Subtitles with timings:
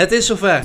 [0.00, 0.64] Het is zover.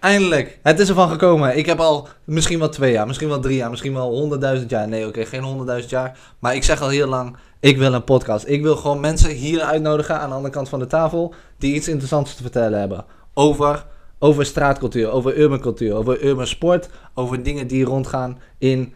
[0.00, 0.58] Eindelijk.
[0.62, 1.56] Het is ervan gekomen.
[1.56, 4.88] Ik heb al misschien wel twee jaar, misschien wel drie jaar, misschien wel honderdduizend jaar.
[4.88, 6.18] Nee, oké, geen honderdduizend jaar.
[6.38, 8.48] Maar ik zeg al heel lang, ik wil een podcast.
[8.48, 11.88] Ik wil gewoon mensen hier uitnodigen aan de andere kant van de tafel die iets
[11.88, 13.04] interessants te vertellen hebben.
[13.34, 13.86] Over,
[14.18, 18.92] over straatcultuur, over urban cultuur, over urban sport, over dingen die rondgaan in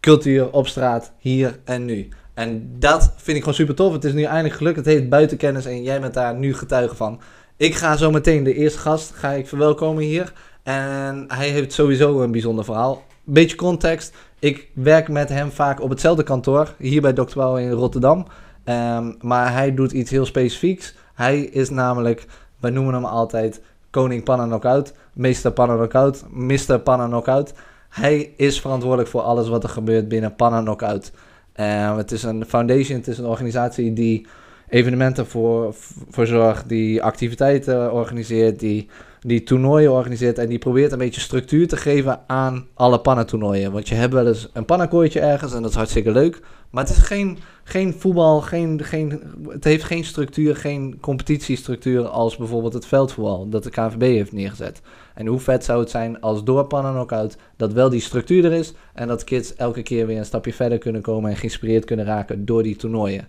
[0.00, 2.08] cultuur op straat, hier en nu.
[2.34, 3.92] En dat vind ik gewoon super tof.
[3.92, 4.76] Het is nu eindelijk gelukt.
[4.76, 7.20] Het heet buitenkennis en jij bent daar nu getuige van.
[7.56, 10.32] Ik ga zo meteen de eerste gast ga ik verwelkomen hier.
[10.62, 13.02] En hij heeft sowieso een bijzonder verhaal.
[13.24, 14.14] Beetje context.
[14.38, 16.74] Ik werk met hem vaak op hetzelfde kantoor.
[16.78, 17.38] Hier bij Dr.
[17.38, 18.26] Wouw in Rotterdam.
[18.64, 20.94] Ehm, maar hij doet iets heel specifieks.
[21.14, 22.26] Hij is namelijk,
[22.60, 23.60] wij noemen hem altijd
[23.90, 24.92] Koning Panna Knockout.
[25.12, 26.24] Meester Panna Knockout.
[26.30, 26.78] Mr.
[26.78, 27.52] Panna Knockout.
[27.88, 31.12] Hij is verantwoordelijk voor alles wat er gebeurt binnen Panna Knockout.
[31.52, 34.26] Ehm, het is een foundation, het is een organisatie die
[34.72, 35.74] evenementen voor,
[36.10, 38.88] voor zorgt, die activiteiten organiseert, die,
[39.20, 43.72] die toernooien organiseert en die probeert een beetje structuur te geven aan alle pannentoernooien.
[43.72, 46.96] Want je hebt wel eens een pannenkoortje ergens en dat is hartstikke leuk, maar het
[46.96, 52.86] is geen, geen voetbal, geen, geen, het heeft geen structuur, geen competitiestructuur als bijvoorbeeld het
[52.86, 54.80] veldvoetbal dat de KVB heeft neergezet.
[55.14, 58.74] En hoe vet zou het zijn als door knockout dat wel die structuur er is
[58.94, 62.44] en dat kids elke keer weer een stapje verder kunnen komen en geïnspireerd kunnen raken
[62.44, 63.28] door die toernooien.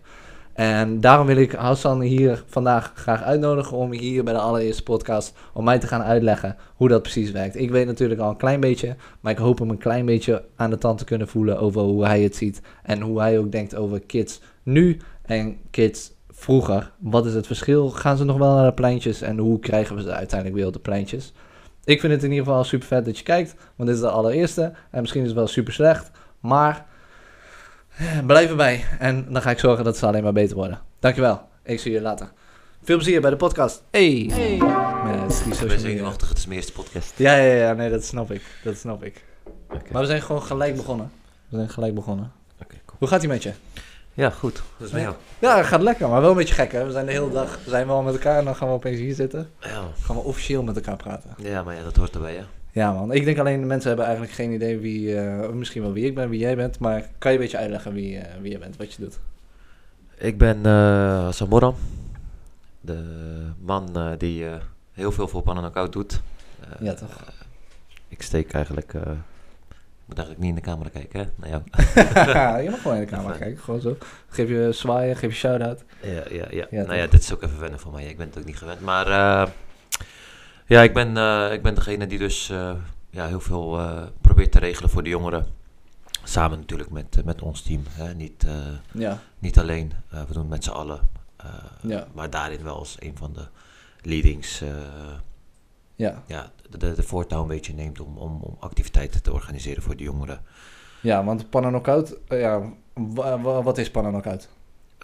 [0.54, 5.34] En daarom wil ik Hassan hier vandaag graag uitnodigen om hier bij de allereerste podcast
[5.54, 7.56] om mij te gaan uitleggen hoe dat precies werkt.
[7.56, 10.70] Ik weet natuurlijk al een klein beetje, maar ik hoop hem een klein beetje aan
[10.70, 13.76] de tand te kunnen voelen over hoe hij het ziet en hoe hij ook denkt
[13.76, 16.92] over kids nu en kids vroeger.
[17.00, 17.90] Wat is het verschil?
[17.90, 20.74] Gaan ze nog wel naar de pleintjes en hoe krijgen we ze uiteindelijk weer op
[20.74, 21.34] de pleintjes?
[21.84, 24.10] Ik vind het in ieder geval super vet dat je kijkt, want dit is de
[24.10, 26.86] allereerste en misschien is het wel super slecht, maar
[28.26, 28.86] Blijf erbij.
[29.00, 30.80] En dan ga ik zorgen dat ze alleen maar beter worden.
[31.00, 31.42] Dankjewel.
[31.64, 32.32] Ik zie je later.
[32.84, 33.84] Veel plezier bij de podcast.
[33.92, 34.30] Hey.
[34.32, 34.58] hey.
[35.04, 37.14] Met die social zenuwachtig, het is mijn eerste podcast.
[37.16, 38.42] Ja, ja, ja, nee, dat snap ik.
[38.64, 39.24] Dat snap ik.
[39.68, 39.92] Okay.
[39.92, 41.12] Maar we zijn gewoon gelijk begonnen.
[41.50, 42.32] We zijn gelijk begonnen.
[42.62, 42.98] Oké, cool.
[43.00, 43.54] Hoe gaat ie met je?
[44.14, 44.62] Ja, goed.
[44.78, 45.16] Dat is jou.
[45.40, 46.86] Ja, het gaat lekker, maar wel een beetje gek hè.
[46.86, 49.00] We zijn de hele dag, zijn we al met elkaar en dan gaan we opeens
[49.00, 49.50] hier zitten.
[49.60, 49.84] Ja.
[50.02, 51.30] Gaan we officieel met elkaar praten.
[51.38, 52.46] Ja, maar ja, dat hoort erbij, ja.
[52.74, 55.94] Ja man, ik denk alleen de mensen hebben eigenlijk geen idee wie, uh, misschien wel
[55.94, 56.80] wie ik ben, wie jij bent.
[56.80, 59.20] Maar kan je een beetje uitleggen wie, uh, wie je bent, wat je doet?
[60.18, 61.76] Ik ben uh, Samoram,
[62.82, 63.04] de
[63.60, 64.46] man die
[64.92, 66.22] heel veel voor Pan Knockout doet.
[66.80, 67.34] ja toch?
[68.08, 71.62] ik steek eigenlijk, ik moet eigenlijk niet in de camera kijken hè, naar jou.
[72.64, 73.98] je mag gewoon in de camera kijken, gewoon zo.
[74.28, 75.84] Geef je zwaaien, geef je shout-out.
[76.02, 76.66] Ja, ja, ja.
[76.70, 78.58] ja nou ja, dit is ook even wennen voor mij, ik ben het ook niet
[78.58, 78.82] gewend.
[78.82, 79.08] Maar
[80.66, 82.74] ja, ik ben, uh, ik ben degene die dus uh,
[83.10, 85.46] ja, heel veel uh, probeert te regelen voor de jongeren.
[86.24, 87.84] Samen natuurlijk met, met ons team.
[87.90, 88.14] Hè.
[88.14, 88.46] Niet,
[88.92, 89.20] ja.
[89.40, 91.10] niet alleen, we doen het met z'n allen.
[91.82, 92.08] ja.
[92.14, 93.48] Maar daarin wel als een van de
[94.02, 94.62] leadings
[95.96, 96.24] ja.
[96.28, 100.04] Ja, de, de voortouw een beetje neemt om, om, om activiteiten te organiseren voor de
[100.04, 100.42] jongeren.
[101.02, 102.62] Ja, want Panna Knockout, ja,
[103.42, 104.50] wat is Panna Knockout?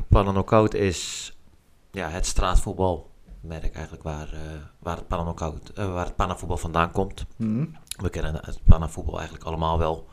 [0.07, 1.33] Panna Knockout is
[1.91, 3.09] ja, het straatvoetbal
[3.41, 4.39] merk eigenlijk waar, uh,
[4.79, 7.25] waar het Pananokout, uh, waar het Panavoetbal vandaan komt.
[7.35, 7.75] Mm.
[8.01, 10.07] We kennen het Panavoetbal eigenlijk allemaal wel.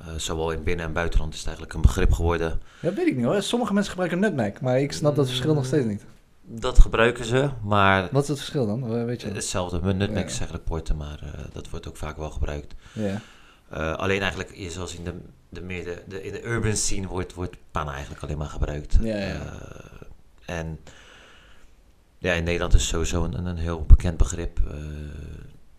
[0.00, 2.60] Uh, zowel in binnen- en buitenland is het eigenlijk een begrip geworden.
[2.80, 3.42] Ja, weet ik niet hoor.
[3.42, 6.04] Sommige mensen gebruiken nutmeg, maar ik snap dat verschil nog steeds niet.
[6.42, 8.08] Dat gebruiken ze, maar...
[8.12, 9.04] Wat is het verschil dan?
[9.04, 9.80] Weet je hetzelfde.
[9.94, 10.24] Nutmeg ja.
[10.24, 11.20] is eigenlijk porten, maar
[11.52, 12.74] dat wordt ook vaak wel gebruikt.
[12.92, 13.20] Ja.
[13.94, 15.14] alleen eigenlijk, zoals in de,
[15.48, 18.96] de, meer de, de, in de urban scene wordt, wordt pan eigenlijk alleen maar gebruikt.
[19.00, 19.40] Ja, ja.
[20.44, 20.78] en
[22.18, 24.60] ja, in Nederland is sowieso een, een heel bekend begrip.
[24.66, 24.74] Uh,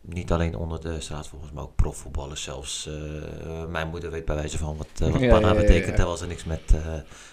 [0.02, 2.88] niet alleen onder de straatvoetballers, maar ook profvoetballers zelfs.
[2.88, 6.18] Uh, mijn moeder weet bij wijze van wat, uh, wat ja, panna ja, betekent, terwijl
[6.18, 6.74] ze niks met,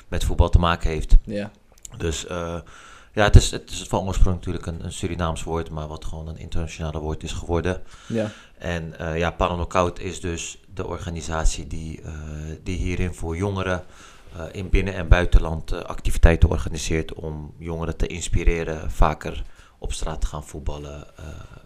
[0.09, 1.17] met voetbal te maken heeft.
[1.25, 1.51] Ja.
[1.97, 2.27] Dus
[3.13, 6.29] ja, het is, het is van oorsprong natuurlijk een, een Surinaams woord, maar wat gewoon
[6.29, 7.83] een internationale woord is geworden.
[8.09, 8.31] Ja.
[8.59, 12.01] En ja, Panna is dus de organisatie die,
[12.63, 13.85] die hierin voor jongeren
[14.53, 19.43] in binnen- en buitenland uh, activiteiten organiseert om jongeren te inspireren vaker
[19.79, 21.07] op straat te gaan voetballen,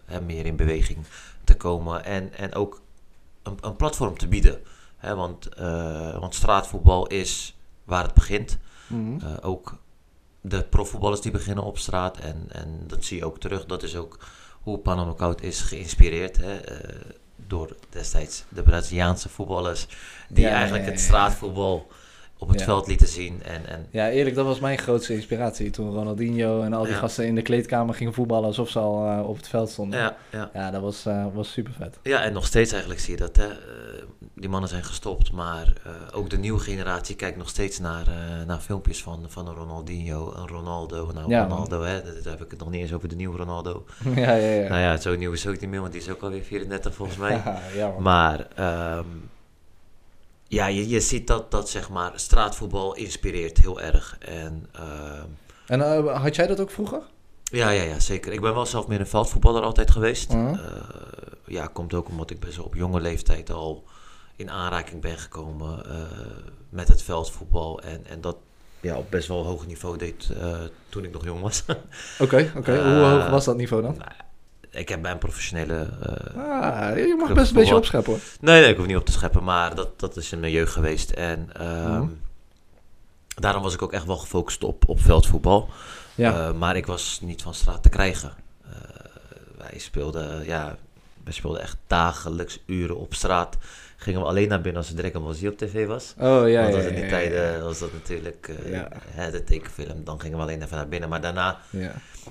[0.09, 0.97] uh, meer in beweging
[1.43, 2.81] te komen en, en ook
[3.43, 4.61] een, een platform te bieden.
[4.97, 5.49] Hè, want,
[6.19, 8.57] want straatvoetbal is waar het begint.
[8.87, 9.37] Mm -hmm.
[9.41, 9.77] ook
[10.41, 13.65] de profvoetballers die beginnen op straat en, en dat zie je ook terug.
[13.65, 14.19] Dat is ook
[14.61, 16.37] hoe Panama is geïnspireerd.
[16.37, 16.59] Hè,
[17.35, 19.87] door destijds de Braziliaanse voetballers
[20.29, 21.87] die eigenlijk het straatvoetbal
[22.39, 23.43] op het veld lieten zien.
[23.43, 23.87] En, en...
[23.91, 25.69] Ja, eerlijk, dat was mijn grootste inspiratie.
[25.69, 29.29] Toen Ronaldinho en al die gasten in de kleedkamer gingen voetballen alsof ze al uh,
[29.29, 29.99] op het veld stonden.
[29.99, 30.49] Ja, ja.
[30.53, 31.99] ja dat was, uh, was super vet.
[32.03, 33.35] Ja, en nog steeds eigenlijk zie je dat.
[33.35, 33.47] Hè?
[33.47, 33.53] Uh,
[34.35, 35.73] die mannen zijn gestopt, maar
[36.13, 38.07] ook de nieuwe generatie kijkt nog steeds naar,
[38.47, 41.11] naar filmpjes van, van een Ronaldinho, een Ronaldo.
[41.13, 42.01] Nou, ja, Ronaldo, hè?
[42.01, 43.85] daar heb ik het nog niet eens over de nieuwe Ronaldo.
[44.15, 44.69] ja, ja, ja.
[44.69, 47.17] Nou ja, zo nieuw is ook niet meer, want die is ook alweer 34 volgens
[47.17, 47.41] mij.
[47.75, 48.47] ja, maar...
[48.97, 49.29] Um,
[50.49, 54.17] ja, je, je ziet dat, dat zeg maar, straatvoetbal inspireert heel erg.
[54.19, 55.23] En, uh,
[55.65, 57.01] en uh, had jij dat ook vroeger?
[57.43, 58.33] Ja, ja, ja, zeker.
[58.33, 60.33] Ik ben wel zelf meer een veldvoetballer altijd geweest.
[60.33, 60.59] Uh -huh.
[61.45, 63.83] ja, komt ook omdat ik best wel op jonge leeftijd al
[64.35, 65.85] in aanraking ben gekomen
[66.69, 67.81] met het veldvoetbal.
[67.81, 68.37] En, en dat
[68.79, 70.29] ja, op best wel hoog niveau deed
[70.89, 71.63] toen ik nog jong was.
[72.19, 72.83] Oké, oké.
[72.83, 73.97] Hoe hoog was dat niveau dan?
[73.97, 74.11] Nou,
[74.71, 75.87] ik heb bij een professionele.
[76.35, 78.21] Uh, ah, je mag best een beetje opscheppen hoor.
[78.39, 80.73] Nee, nee, ik hoef niet op te scheppen, maar dat, dat is in mijn jeugd
[80.73, 81.11] geweest.
[81.11, 81.49] En
[81.93, 82.21] um,
[83.35, 85.69] daarom was ik ook echt wel gefocust op, op veldvoetbal.
[86.15, 86.47] Ja.
[86.47, 88.33] Uh, maar ik was niet van straat te krijgen.
[88.65, 88.73] Uh,
[89.57, 90.77] wij speelden, ja,
[91.23, 93.57] wij speelden echt dagelijks uren op straat.
[94.01, 96.13] Gingen we alleen naar binnen als er direct een was op tv was.
[96.19, 98.49] Oh ja, Want ja, in die ja, tijden was dat natuurlijk
[99.31, 100.03] de tekenfilm.
[100.03, 101.09] Dan gingen we alleen even naar binnen.
[101.09, 101.57] Maar daarna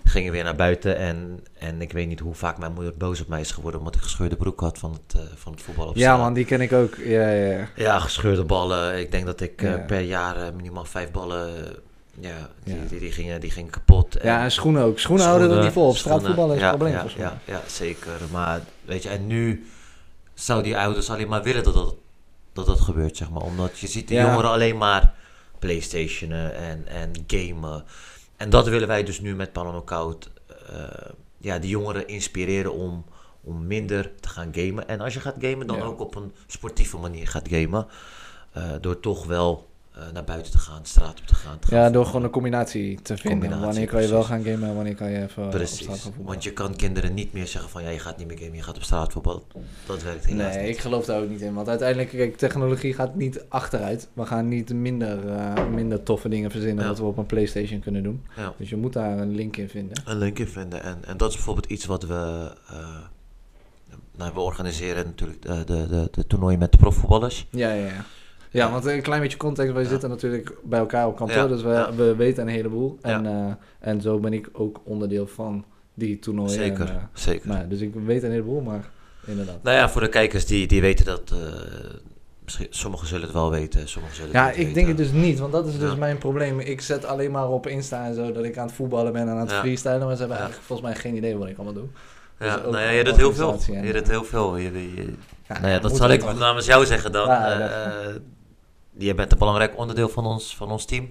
[0.05, 0.97] gingen we weer naar buiten.
[0.97, 3.81] En, en ik weet niet hoe vaak mijn moeder boos op mij is geworden.
[3.81, 6.45] Omdat ik gescheurde broek had van het, uh, van het voetbal op Ja man, die
[6.45, 6.95] ken ik ook.
[6.97, 7.99] Ja, ja, ja.
[7.99, 8.99] gescheurde ballen.
[8.99, 11.51] Ik denk dat ik uh, per jaar minimaal vijf ballen...
[12.21, 14.17] ja, die, die, die, gingen, die gingen kapot.
[14.23, 14.99] ja, en schoenen ook.
[14.99, 15.97] Schoenen, houden er niet vol op.
[15.97, 16.93] Straatvoetballen is een probleem.
[16.93, 18.13] Ja, ja, ja, zeker.
[18.33, 19.67] Maar weet je, en nu
[20.39, 21.95] zou die ouders alleen maar willen dat dat,
[22.53, 23.43] dat, dat gebeurt, zeg maar.
[23.43, 25.15] Omdat je ziet de jongeren alleen maar
[25.59, 27.85] playstationen en, en gamen.
[28.37, 30.31] En dat willen wij dus nu met Pan Knockout.
[30.73, 30.79] Uh,
[31.39, 33.05] ja, de jongeren inspireren om,
[33.41, 34.89] om minder te gaan gamen.
[34.89, 37.87] En als je gaat gamen, dan ook op een sportieve manier gaat gamen.
[38.57, 39.68] Uh, door toch wel
[40.13, 41.59] naar buiten te gaan, straat op te gaan.
[41.59, 43.41] Te ja, gaan door gewoon een combinatie te vinden.
[43.41, 45.87] Combinatie, wanneer kan je wel gaan gamen en wanneer kan je even precies.
[45.87, 48.39] op straat Want je kan kinderen niet meer zeggen van ja, je gaat niet meer
[48.39, 49.43] gamen, je gaat op straat voetballen.
[49.87, 50.75] Dat werkt helaas Nee, niet.
[50.75, 51.55] ik geloof daar ook niet in.
[51.55, 54.09] Want uiteindelijk, kijk, technologie gaat niet achteruit.
[54.13, 56.91] We gaan niet minder, uh, minder toffe dingen verzinnen ja.
[56.91, 58.25] wat we op een Playstation kunnen doen.
[58.37, 58.55] Ja.
[58.57, 60.03] Dus je moet daar een link in vinden.
[60.05, 60.83] Een link in vinden.
[60.83, 62.53] En, en dat is bijvoorbeeld iets wat we...
[62.71, 62.79] Uh,
[64.17, 67.47] nou, we organiseren natuurlijk de, de, de, de toernooien met de profvoetballers.
[67.51, 68.05] Ja, ja, ja.
[68.51, 69.73] Ja, want een klein beetje context.
[69.73, 69.89] Wij ja.
[69.89, 71.47] zitten natuurlijk bij elkaar op kantoor, ja.
[71.47, 71.95] dus we, ja.
[71.95, 72.99] we weten een heleboel.
[73.03, 75.65] En, uh, en zo ben ik ook onderdeel van
[75.95, 76.51] die toernooien.
[76.51, 77.49] Zeker, en, uh, zeker.
[77.49, 78.91] Nou, dus ik weet een heleboel, maar
[79.27, 79.63] inderdaad.
[79.63, 81.33] Nou ja, voor de kijkers die, die weten dat...
[81.33, 81.39] Uh,
[82.45, 84.75] misschien, sommigen zullen het wel weten, sommigen zullen het Ja, niet ik weten.
[84.75, 86.61] denk het dus niet, want dat is dus mijn probleem.
[86.61, 89.29] Ik zet alleen maar op Insta en zo dat ik aan het voetballen ben en
[89.29, 91.89] aan het freestylen, maar ze hebben eigenlijk volgens mij geen idee wat ik allemaal doe.
[92.39, 93.59] Ja, dus nou ja, je doet heel veel.
[93.83, 94.57] Je doet heel veel.
[94.57, 95.13] Je, je,
[95.49, 97.27] ja, nou ja, dat zal ik namens jou zeggen dan.
[97.29, 97.71] Ja,
[98.99, 101.09] je bent een belangrijk onderdeel van ons, van ons team.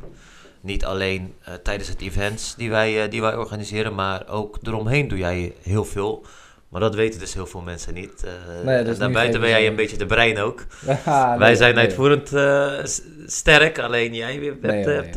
[0.61, 5.07] Niet alleen uh, tijdens het events die wij, uh, die wij organiseren, maar ook eromheen
[5.07, 6.25] doe jij heel veel.
[6.69, 8.23] Maar dat weten dus heel veel mensen niet.
[8.25, 10.65] Uh, nee, en daarbuiten ben jij een beetje de brein ook.
[11.05, 11.83] Ja, wij nee, zijn nee.
[11.83, 12.27] uitvoerend
[13.25, 15.13] sterk, alleen jij hebt, nee, hebt,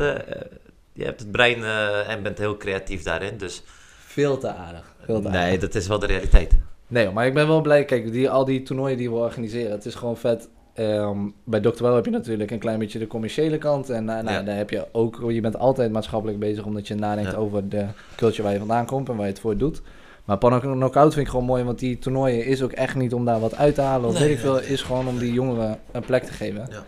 [0.93, 1.63] je hebt het brein
[2.07, 3.37] en bent heel creatief daarin.
[3.37, 3.63] Dus,
[4.05, 4.95] veel te aardig.
[5.05, 5.59] Veel te nee, aardig.
[5.59, 6.57] dat is wel de realiteit.
[6.87, 7.85] Nee, maar ik ben wel blij.
[7.85, 10.49] Kijk, die, al die toernooien die we organiseren, het is gewoon vet.
[10.75, 11.83] Um, bij Dr.
[11.83, 13.89] Well heb je natuurlijk een klein beetje de commerciële kant.
[13.89, 14.41] En uh, nou, ja.
[14.41, 17.37] daar heb je ook, je bent altijd maatschappelijk bezig omdat je nadenkt ja.
[17.37, 17.85] over de
[18.15, 19.81] culture waar je vandaan komt en waar je het voor doet.
[20.25, 23.25] Maar Pan Knockout vind ik gewoon mooi, want die toernooien is ook echt niet om
[23.25, 24.07] daar wat uit te halen.
[24.07, 26.67] Of nee, weet ik veel, is gewoon om die jongeren een plek te geven.
[26.69, 26.83] Ja.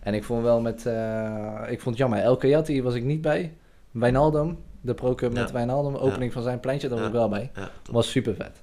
[0.00, 3.20] En ik vond wel met, uh, ik vond het jammer, El Kayati was ik niet
[3.20, 3.54] bij.
[3.90, 7.50] Wijnaldum, de pro-cup met Wijnaldum, opening van zijn pleintje, daar was ik wel bij.
[7.90, 8.62] Was super vet.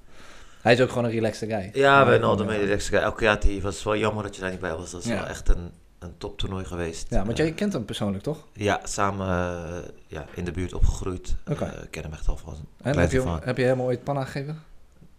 [0.62, 1.70] Hij is ook gewoon een relaxte guy.
[1.74, 3.00] Ja, we hadden een relaxte guy.
[3.00, 4.92] Elke jaar die was wel jammer dat je daar niet bij was.
[4.92, 5.16] Dat is ja.
[5.16, 7.10] wel echt een, een toptoernooi geweest.
[7.10, 8.48] Ja, want jij kent hem persoonlijk, toch?
[8.54, 11.36] Ja, samen uh, ja, in de buurt opgegroeid.
[11.42, 11.52] Oké.
[11.52, 11.76] Okay.
[11.76, 12.56] Uh, ik ken hem echt al van.
[12.82, 14.64] En heb je, heb je hem ooit panna gegeven?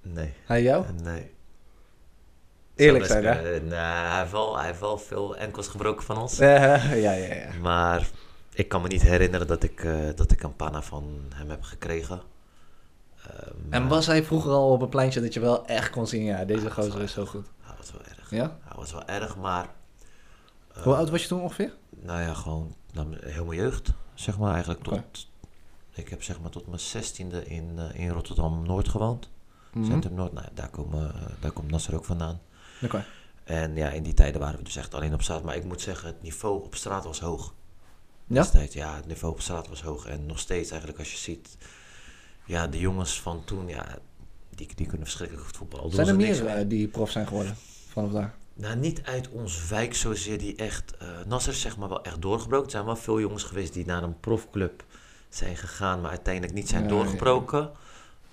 [0.02, 0.32] Nee.
[0.44, 0.84] Hij jou?
[1.02, 1.30] Nee.
[2.76, 3.60] Eerlijk zijn, hè?
[3.60, 6.36] Nou, hij heeft, wel, hij heeft wel veel enkels gebroken van ons.
[6.36, 7.34] ja, ja, ja.
[7.34, 7.48] ja.
[7.60, 8.08] Maar
[8.54, 11.62] ik kan me niet herinneren dat ik, uh, dat ik een panna van hem heb
[11.62, 12.22] gekregen.
[13.30, 16.24] Uh, en was hij vroeger al op een pleintje dat je wel echt kon zien,
[16.24, 17.46] ja, deze gozer is zo goed?
[17.60, 18.30] Hij was wel erg.
[18.30, 18.58] Ja?
[18.62, 19.68] Hij was wel erg, maar...
[20.76, 21.74] Uh, Hoe oud was je toen ongeveer?
[21.90, 24.52] Nou ja, gewoon nou, heel mijn jeugd, zeg maar.
[24.52, 24.92] Eigenlijk tot...
[24.92, 25.10] Okay.
[25.94, 29.28] Ik heb zeg maar tot mijn zestiende in, uh, in Rotterdam-Noord gewoond.
[29.72, 29.90] Mm -hmm.
[29.90, 32.40] Centrum Noord, nou, daar, komen, daar komt Nasser ook vandaan.
[32.76, 32.84] Oké.
[32.84, 33.04] Okay.
[33.44, 35.42] En ja, in die tijden waren we dus echt alleen op straat.
[35.42, 37.54] Maar ik moet zeggen, het niveau op straat was hoog.
[38.26, 38.34] Ja?
[38.40, 40.06] Destijds, ja, het niveau op straat was hoog.
[40.06, 41.56] En nog steeds eigenlijk als je ziet
[42.44, 43.98] ja, de jongens van toen, ja,
[44.50, 45.92] die, die kunnen verschrikkelijk goed voetballen.
[45.92, 47.56] Zijn er meer uh, die prof zijn geworden
[47.88, 48.34] vanaf daar?
[48.54, 50.94] Nou, niet uit onze wijk zozeer die echt...
[51.02, 52.64] Uh, Nasser is zeg maar wel echt doorgebroken.
[52.64, 54.84] Er zijn wel veel jongens geweest die naar een profclub
[55.28, 57.70] zijn gegaan, maar uiteindelijk niet zijn doorgebroken.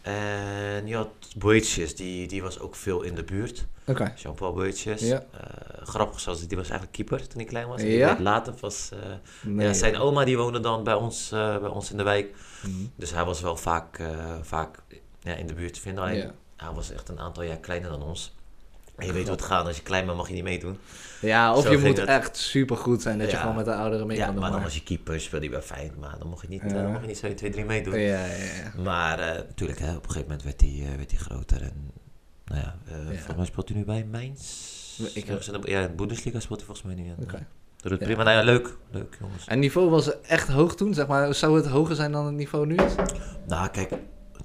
[0.02, 3.66] En je had Boetjes, die, die was ook veel in de buurt.
[3.86, 4.14] Okay.
[4.16, 5.02] Jean-Paul Boetjes.
[5.02, 5.26] Ja.
[5.34, 7.82] Uh, grappig zoals die was eigenlijk keeper toen ik klein was.
[7.82, 8.20] Ja?
[8.20, 8.90] Later was...
[9.46, 12.36] Uh, ja, zijn oma die woonde dan bij ons, uh, bij ons in de wijk.
[12.68, 12.92] Mm.
[12.96, 14.02] Dus hij was wel vaak,
[14.42, 14.78] vaak
[15.20, 16.04] ja, in de buurt te vinden.
[16.04, 18.36] Alleen, hij was echt een aantal jaar kleiner dan ons.
[19.00, 19.66] En je weet hoe het gaat.
[19.66, 20.78] Als je klein bent mag je niet meedoen.
[21.22, 24.18] Ja, of je moet echt super goed zijn dat je gewoon met de ouderen mee
[24.18, 24.44] ja, kan doen.
[24.44, 25.92] maar dan als je keeper speelde hij wel fijn.
[26.00, 28.00] Maar dan mocht je niet, dan mocht je niet zo 2, 3 meedoen.
[28.00, 28.82] Ja, ja, ja.
[28.84, 31.62] Maar uh, natuurlijk, hè, op een gegeven moment werd hij, uh, werd hij groter.
[31.62, 31.92] En
[32.46, 34.70] nou ja, uh, volgens mij speelt hij nu bij Mainz.
[35.14, 35.44] Ik heb...
[35.64, 37.12] Ja, in de Bundesliga speelt hij volgens mij nu.
[37.12, 37.22] Oké.
[37.22, 37.46] Okay.
[37.82, 38.24] Doet het prima.
[38.24, 38.78] Nou ja, leuk.
[38.92, 39.46] Leuk, jongens.
[39.48, 41.34] En niveau was echt hoog toen, zeg maar.
[41.34, 42.96] Zou het hoger zijn dan het niveau nu is?
[43.48, 43.92] Nou, kijk,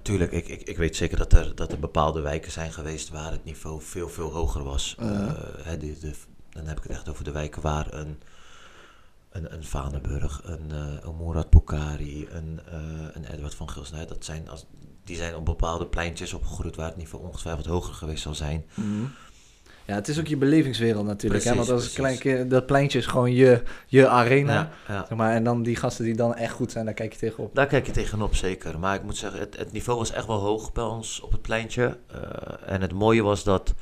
[0.05, 3.31] Tuurlijk, ik, ik, ik weet zeker dat er, dat er bepaalde wijken zijn geweest waar
[3.31, 4.97] het niveau veel, veel hoger was.
[5.01, 5.33] Uh
[5.63, 6.13] hè, de, de,
[6.51, 8.21] dan heb ik het echt over de wijken waar een,
[9.31, 12.61] een, een Vanenburg, een, uh, een Mourad Boukari, een,
[13.13, 14.07] een Edward van Gilsnij.
[14.07, 14.67] Dat zijn als,
[15.05, 18.65] die zijn op bepaalde pleintjes opgegroeid waar het niveau ongetwijfeld hoger geweest zal zijn.
[18.75, 19.13] Mm
[19.87, 21.43] ja, het is ook je belevingswereld natuurlijk.
[21.43, 21.67] Precies, hè?
[21.67, 24.71] Want als klein keer, dat pleintje is gewoon je, je arena.
[24.89, 27.19] Ja, Zeg maar, en dan die gasten die dan echt goed zijn, daar kijk je
[27.19, 27.55] tegenop.
[27.55, 28.79] Daar kijk je tegenop, zeker.
[28.79, 31.43] Maar ik moet zeggen, het, het niveau was echt wel hoog bij ons op het
[31.43, 31.99] pleintje.
[32.15, 32.19] Uh,
[32.67, 33.75] en het mooie was dat...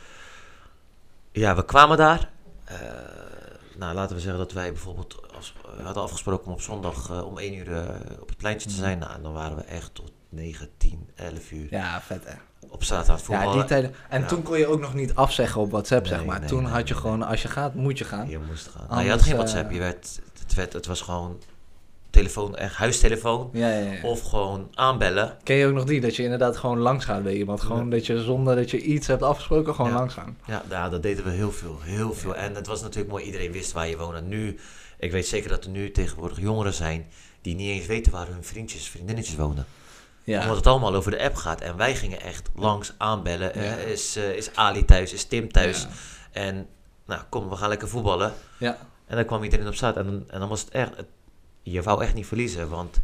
[1.32, 2.30] Ja, we kwamen daar.
[2.70, 2.78] Uh,
[3.76, 5.34] nou, laten we zeggen dat wij bijvoorbeeld...
[5.34, 7.84] Als, we hadden afgesproken om op zondag uh, om 1 uur
[8.20, 8.84] op het pleintje te mhm.
[8.84, 8.98] zijn.
[8.98, 11.66] Nou, dan waren we echt tot 9, 10, 11 uur.
[11.70, 13.52] Ja, vet hè op straat aan het voetballen.
[13.52, 13.94] Ja, die tijden.
[14.08, 16.46] En toen kon je ook nog niet afzeggen op WhatsApp, zeg maar.
[16.46, 18.28] toen had je gewoon, als je gaat, moet je gaan.
[18.28, 18.86] Je moest gaan.
[18.88, 19.70] nou, je had geen WhatsApp.
[19.70, 21.38] Je werd, het, werd, het was gewoon
[22.10, 23.50] telefoon, echt huistelefoon.
[23.52, 24.02] Ja, ja, ja.
[24.02, 25.36] Of gewoon aanbellen.
[25.42, 27.60] Ken je ook nog die, dat je inderdaad gewoon langs gaat bij iemand.
[27.60, 30.36] Gewoon dat je zonder dat je iets hebt afgesproken, gewoon langs gaan.
[30.46, 32.36] Ja, ja, dat deden we heel veel, heel veel.
[32.36, 34.20] En het was natuurlijk mooi, iedereen wist waar je woonde.
[34.20, 34.58] Nu,
[34.98, 37.06] ik weet zeker dat er nu tegenwoordig jongeren zijn
[37.42, 39.66] die niet eens weten waar hun vriendjes, vriendinnetjes wonen.
[40.24, 40.40] Ja.
[40.40, 41.60] Omdat het allemaal over de app gaat.
[41.60, 43.54] En wij gingen echt langs aanbellen.
[43.86, 45.12] is, uh, is Ali thuis?
[45.12, 45.86] Is Tim thuis?
[46.32, 46.66] En
[47.06, 48.32] nou, kom, we gaan lekker voetballen.
[48.58, 48.78] Ja.
[49.06, 49.96] En dan kwam iedereen op straat.
[49.96, 50.90] En, en dan was het echt...
[51.62, 53.00] je wou echt niet verliezen, want...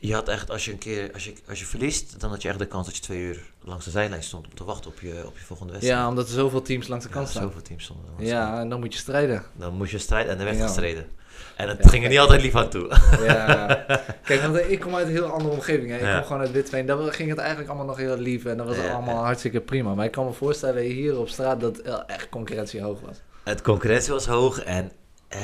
[0.00, 2.48] Je had echt, als je een keer, als je, als je verliest, dan had je
[2.48, 5.00] echt de kans dat je twee uur langs de zijlijn stond om te wachten op
[5.00, 6.00] je, op je volgende wedstrijd.
[6.00, 7.42] Ja, omdat er zoveel teams langs de kant ja, staan.
[7.42, 8.10] zoveel teams stonden.
[8.18, 9.44] Ja, en dan moet je strijden.
[9.52, 11.10] Dan moest je strijden en er werd gestreden.
[11.56, 12.90] En het ging er niet altijd lief aan toe.
[13.22, 13.84] Ja,
[14.24, 15.90] kijk, want ik kom uit een heel andere omgeving.
[15.90, 15.96] Hè.
[15.96, 16.86] Ik kom gewoon uit Witveen.
[16.86, 18.44] Daar ging het eigenlijk allemaal nog heel lief.
[18.44, 19.94] En dat was allemaal hartstikke prima.
[19.94, 23.16] Maar ik kan me voorstellen hier op straat dat echt concurrentie hoog was.
[23.44, 24.92] Het concurrentie was hoog en
[25.28, 25.40] eh,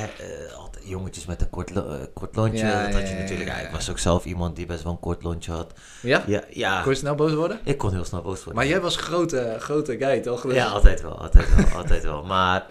[0.57, 2.63] altijd jongetjes met een kort, uh, kort lontje.
[2.63, 3.49] dat had je natuurlijk.
[3.49, 5.73] ik was ook zelf iemand die best wel een kort lontje had.
[6.01, 6.23] Ja?
[6.27, 6.43] Ja.
[6.49, 6.81] ja.
[6.81, 7.59] Kon je snel boos worden?
[7.63, 8.55] Ik kon heel snel boos worden.
[8.55, 10.41] Maar jij was grote, grote guy, toch?
[10.41, 10.53] Dus...
[10.53, 11.19] Ja, altijd wel.
[11.19, 12.23] Altijd wel, altijd wel.
[12.23, 12.65] Maar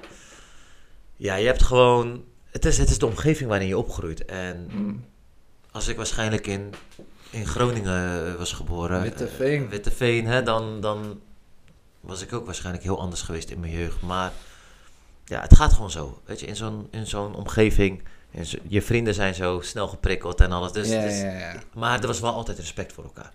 [1.17, 4.25] ja, je hebt gewoon het is, het is de omgeving waarin je opgroeit.
[4.25, 5.05] En mm.
[5.71, 6.75] als ik waarschijnlijk in,
[7.31, 11.21] in Groningen eh, was geboren, Witteveen, uh, Witteveen hè, dan, dan
[12.01, 14.01] was ik ook waarschijnlijk heel anders geweest in mijn jeugd.
[14.03, 14.33] Maar
[15.25, 16.21] ja, het gaat gewoon zo.
[16.25, 18.03] Weet je, in zo'n, in zo'n omgeving,
[18.69, 20.73] je vrienden zijn zo snel geprikkeld en alles.
[20.73, 21.63] Dus, ja, dus, ja, ja.
[21.75, 23.33] Maar er was wel altijd respect voor elkaar.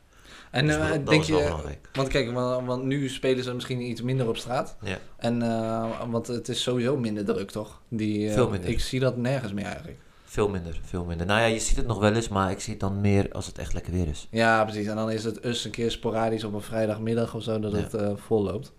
[0.51, 1.55] En dus uh, denk je,
[1.93, 4.75] want kijk, want, want, nu spelen ze misschien iets minder op straat.
[4.81, 4.97] Ja.
[5.17, 7.81] En, uh, want het is sowieso minder druk, toch?
[7.87, 8.69] Die, uh, Veel minder.
[8.69, 9.97] Ik zie dat nergens meer eigenlijk.
[10.23, 11.25] Veel minder, veel minder.
[11.25, 13.45] Nou ja, je ziet het nog wel eens, maar ik zie het dan meer als
[13.45, 14.27] het echt lekker weer is.
[14.31, 14.87] Ja, precies.
[14.87, 17.77] En dan is het eens een keer sporadisch op een vrijdagmiddag of zo dat ja.
[17.77, 18.73] het vol loopt.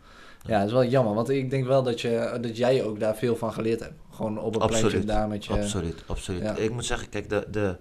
[0.46, 3.16] Ja, dat is wel jammer, want ik denk wel dat, je, dat jij ook daar
[3.16, 3.94] veel van geleerd hebt.
[4.10, 5.52] Gewoon op een absoluut, pleintje daar met je...
[5.52, 6.42] Absoluut, absoluut.
[6.42, 6.56] Ja.
[6.56, 7.76] Ik moet zeggen, kijk, de, de,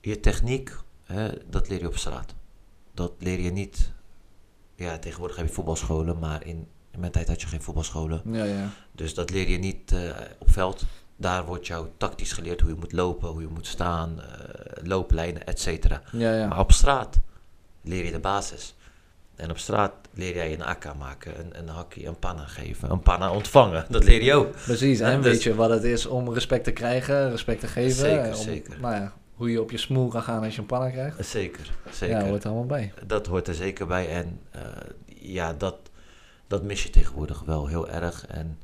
[0.00, 2.34] je techniek, hè, dat leer je op straat
[2.94, 3.92] dat leer je niet.
[4.74, 8.22] Ja, tegenwoordig heb je voetbalscholen, maar in, in mijn tijd had je geen voetbalscholen.
[8.24, 8.68] Ja, ja.
[8.92, 10.84] Dus dat leer je niet uh, op veld.
[11.16, 14.24] Daar wordt jou tactisch geleerd hoe je moet lopen, hoe je moet staan, uh,
[14.86, 16.02] looplijnen, et cetera.
[16.12, 16.46] Ja, ja.
[16.46, 17.18] Maar op straat
[17.82, 18.74] leer je de basis.
[19.36, 23.00] En op straat leer jij een akka maken, een, een hakkie, een panna geven, een
[23.00, 23.86] panna ontvangen.
[23.88, 24.52] Dat leer je ook.
[24.52, 27.96] Precies, en dus, weet je wat het is om respect te krijgen, respect te geven.
[27.96, 28.80] Zeker, om, zeker.
[28.80, 31.26] Nou ja, hoe je op je smoel kan gaan als je een panna krijgt.
[31.26, 32.16] Zeker, zeker.
[32.16, 32.92] Ja, hoort er allemaal bij.
[33.06, 34.08] Dat hoort er zeker bij.
[34.08, 34.62] En uh,
[35.06, 35.76] ja, dat,
[36.46, 38.26] dat mis je tegenwoordig wel heel erg.
[38.26, 38.58] En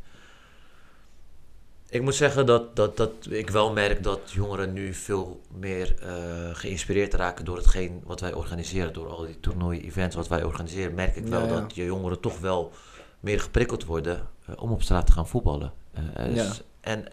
[1.88, 6.08] ik moet zeggen dat, dat, dat ik wel merk dat jongeren nu veel meer uh,
[6.52, 8.92] geïnspireerd raken door hetgeen wat wij organiseren.
[8.92, 11.60] Door al die toernooien, events wat wij organiseren, merk ik wel ja, ja.
[11.60, 12.72] dat je jongeren toch wel
[13.20, 15.72] meer geprikkeld worden uh, om op straat te gaan voetballen.
[16.16, 16.52] Dus, ja.
[16.80, 17.04] En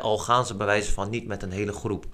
[0.00, 2.06] al gaan ze bij wijze van niet met een hele groep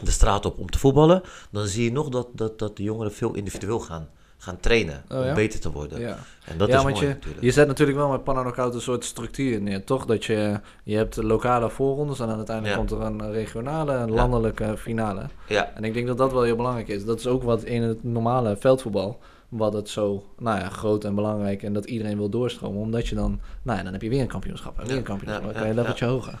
[0.00, 3.12] de straat op om te voetballen, dan zie je nog dat, dat, dat de jongeren
[3.12, 6.00] veel individueel gaan, gaan trainen oh, om beter te worden.
[6.00, 7.42] Ja, en dat ja, is want mooi je, natuurlijk.
[7.42, 10.04] je zet natuurlijk wel met Panna Knockout een soort structuur neer, toch?
[10.04, 14.76] Dat je, je hebt lokale voorrondes en aan uiteindelijk komt er een regionale en landelijke
[14.76, 15.26] finale.
[15.48, 15.72] Ja.
[15.74, 17.04] En ik denk dat dat wel heel belangrijk is.
[17.04, 21.14] Dat is ook wat in het normale veldvoetbal, wat het zo nou ja, groot en
[21.14, 22.80] belangrijk en dat iedereen wil doorstromen.
[22.80, 25.44] Omdat je dan, nou ja, dan heb je weer een kampioenschap en weer een kampioenschap.
[25.44, 26.38] Dan kan je leveltje hoger.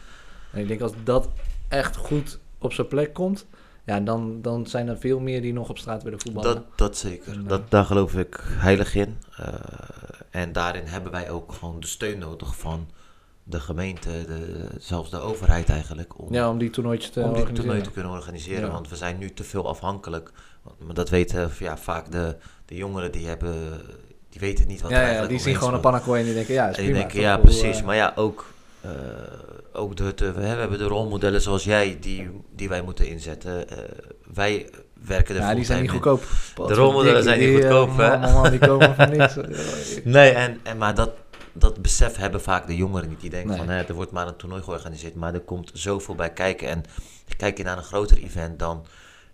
[0.52, 1.28] En ik denk als dat
[1.68, 3.46] echt goed op zijn plek komt,
[3.84, 6.54] ja, dan, dan zijn er veel meer die nog op straat willen voetballen.
[6.54, 7.48] Dat, dat zeker.
[7.48, 9.18] dat, daar geloof ik heilig in.
[9.40, 9.46] Uh,
[10.30, 12.88] en daarin hebben wij ook gewoon de steun nodig van
[13.42, 16.18] de gemeente, de, zelfs de overheid eigenlijk.
[16.18, 18.66] Om, ja, om die toernooitjes te om die toernooi te kunnen organiseren.
[18.66, 18.72] Ja.
[18.72, 20.32] Want we zijn nu te veel afhankelijk.
[20.78, 23.54] Maar dat weten ja, vaak de, de jongeren die hebben...
[24.28, 26.54] Die weten niet wat ja, eigenlijk Ja, die zien gewoon een pannenkooi en die denken,
[26.54, 27.78] ja, is en die denken, ja, precies.
[27.78, 28.46] Uh, maar ja, ook...
[28.84, 28.90] Uh,
[29.78, 33.64] ook de, de, we hebben de rolmodellen zoals jij, die, die wij moeten inzetten.
[33.72, 33.78] Uh,
[34.34, 34.70] wij
[35.06, 36.22] werken er Ja, die zijn niet goedkoop.
[36.54, 38.18] De rolmodellen zijn niet goedkoop, hè?
[38.18, 39.36] Man, die komen van niks.
[40.04, 41.10] nee, en, en, maar dat,
[41.52, 43.20] dat besef hebben vaak de jongeren niet.
[43.20, 43.58] Die denken nee.
[43.58, 46.68] van, hè, er wordt maar een toernooi georganiseerd, maar er komt zoveel bij kijken.
[46.68, 46.82] En
[47.36, 48.86] kijk je naar een groter event, dan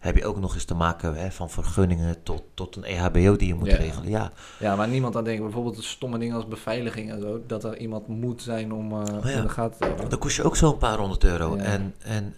[0.05, 3.47] heb je ook nog eens te maken hè, van vergunningen tot, tot een EHBO die
[3.49, 3.77] je moet Ja.
[3.77, 4.11] regelen.
[4.11, 5.43] Ja, Ja, maar niemand aan denkt.
[5.43, 7.43] Bijvoorbeeld stomme dingen als beveiliging en zo.
[7.47, 9.41] Dat er iemand moet zijn om uh, ja.
[9.41, 11.57] de gaten dan kost je ook zo'n paar honderd euro.
[11.57, 11.63] Ja.
[11.63, 12.35] En, en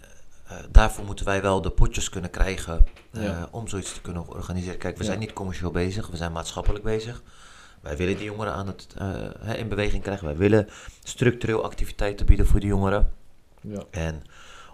[0.47, 4.77] eh, daarvoor moeten wij wel de potjes kunnen krijgen eh, om zoiets te kunnen organiseren.
[4.77, 7.23] Kijk, we zijn niet commercieel bezig, we zijn maatschappelijk bezig.
[7.81, 8.87] Wij willen die jongeren aan het,
[9.57, 10.25] in beweging krijgen.
[10.25, 10.67] Wij willen
[11.03, 13.11] structureel activiteiten bieden voor die jongeren.
[13.61, 13.83] Ja.
[13.91, 14.23] En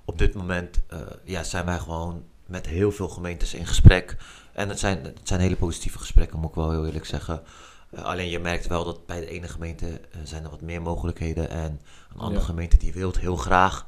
[0.05, 0.81] op dit moment
[1.23, 4.17] ja, zijn wij gewoon met heel veel gemeentes in gesprek.
[4.51, 7.41] En het zijn, het zijn hele positieve gesprekken, moet ik wel heel eerlijk zeggen.
[7.89, 10.81] Eh, alleen je merkt wel dat bij de ene gemeente eh, zijn er wat meer
[10.81, 11.49] mogelijkheden.
[11.49, 11.79] En
[12.13, 12.45] een andere Ja.
[12.45, 13.87] gemeente die wil het heel graag.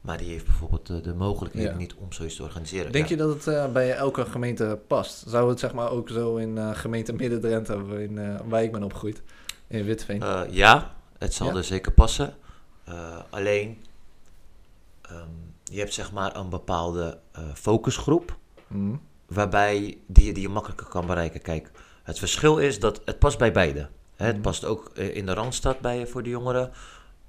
[0.00, 1.76] Maar die heeft bijvoorbeeld de, de mogelijkheden Ja.
[1.76, 2.92] niet om zoiets te organiseren.
[2.92, 3.10] Denk Ja.
[3.10, 5.24] je dat het eh, bij elke gemeente past?
[5.26, 7.84] Zou het zeg maar ook zo in gemeente Midden-Drenthe,
[8.48, 9.22] waar ik ben opgegroeid,
[9.66, 10.22] in Witteveen?
[10.22, 12.34] Eh, ja, het zal er zeker passen.
[13.30, 13.84] Alleen,
[15.02, 15.28] ehm,
[15.70, 18.36] je hebt zeg maar een bepaalde eh, focusgroep.
[18.66, 18.94] Hm?
[19.26, 21.40] waarbij die, je- die je makkelijker kan bereiken.
[21.42, 21.70] Kijk,
[22.02, 23.88] het verschil is dat het past bij beide.
[24.16, 24.42] Hè, het Mhm.
[24.44, 26.70] past ook eh, in de Randstad bij, voor de jongeren.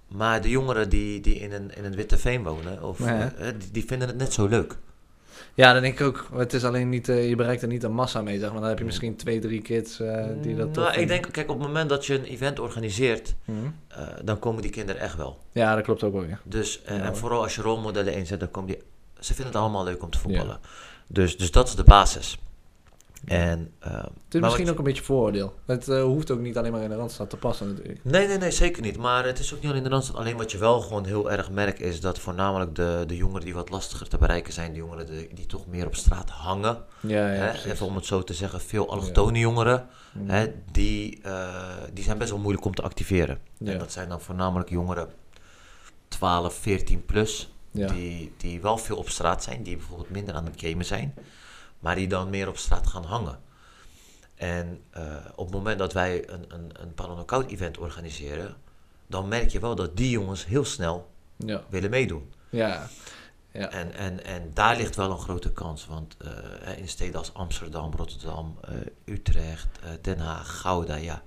[0.07, 3.31] Maar de jongeren die, die in, een, in een witte veen wonen, of, Ja.
[3.33, 4.77] eh, die, die vinden het net zo leuk.
[5.53, 6.27] Ja, dan denk ik ook.
[6.33, 8.59] Het is alleen niet, eh, je bereikt er niet een massa mee, zeg maar.
[8.59, 11.49] Dan heb je misschien twee, drie kids eh, die dat tof nou, ik denk, kijk,
[11.49, 13.51] op het moment dat je een event organiseert, Hm?
[13.87, 15.39] eh, dan komen die kinderen echt wel.
[15.51, 16.25] Ja, dat klopt ook wel.
[16.43, 18.81] Dus, Ja, en vooral als je rolmodellen inzet, dan komen die...
[19.19, 20.59] Ze vinden het allemaal leuk om te voetballen.
[21.07, 22.37] Dus, dus dat is de basis.
[23.25, 25.53] En, Het is maar misschien wat- ook een beetje vooroordeel.
[25.65, 27.99] Het eh, hoeft ook niet alleen maar in de Randstad te passen natuurlijk.
[28.03, 28.97] Nee, nee, nee, zeker niet.
[28.97, 30.15] Maar het is ook niet alleen in de Randstad.
[30.15, 33.53] Alleen wat je wel gewoon heel erg merkt is dat voornamelijk de, de jongeren die
[33.53, 37.33] wat lastiger te bereiken zijn, de jongeren die, die toch meer op straat hangen, Ja,
[37.33, 40.29] ja, hè, even om het zo te zeggen, veel allochtone jongeren, Hm.
[40.29, 43.39] hè, die, eh, die zijn best wel moeilijk om te activeren.
[43.65, 45.09] En dat zijn dan voornamelijk jongeren
[46.07, 50.53] 12, 14 plus, die, die wel veel op straat zijn, die bijvoorbeeld minder aan het
[50.61, 51.13] gamen zijn,
[51.81, 53.39] maar die dan meer op straat gaan hangen.
[54.35, 55.03] En eh,
[55.35, 58.55] op het moment dat wij een, een, een Knockout event organiseren,
[59.07, 61.63] dan merk je wel dat die jongens heel snel Ja.
[61.69, 62.33] willen meedoen.
[62.49, 62.87] Ja.
[63.53, 63.69] Ja.
[63.69, 67.93] En, en, en daar ligt wel een grote kans, want eh, in steden als Amsterdam,
[67.95, 68.73] Rotterdam, eh,
[69.13, 69.67] Utrecht,
[70.01, 71.21] Den Haag, Gouda, ja,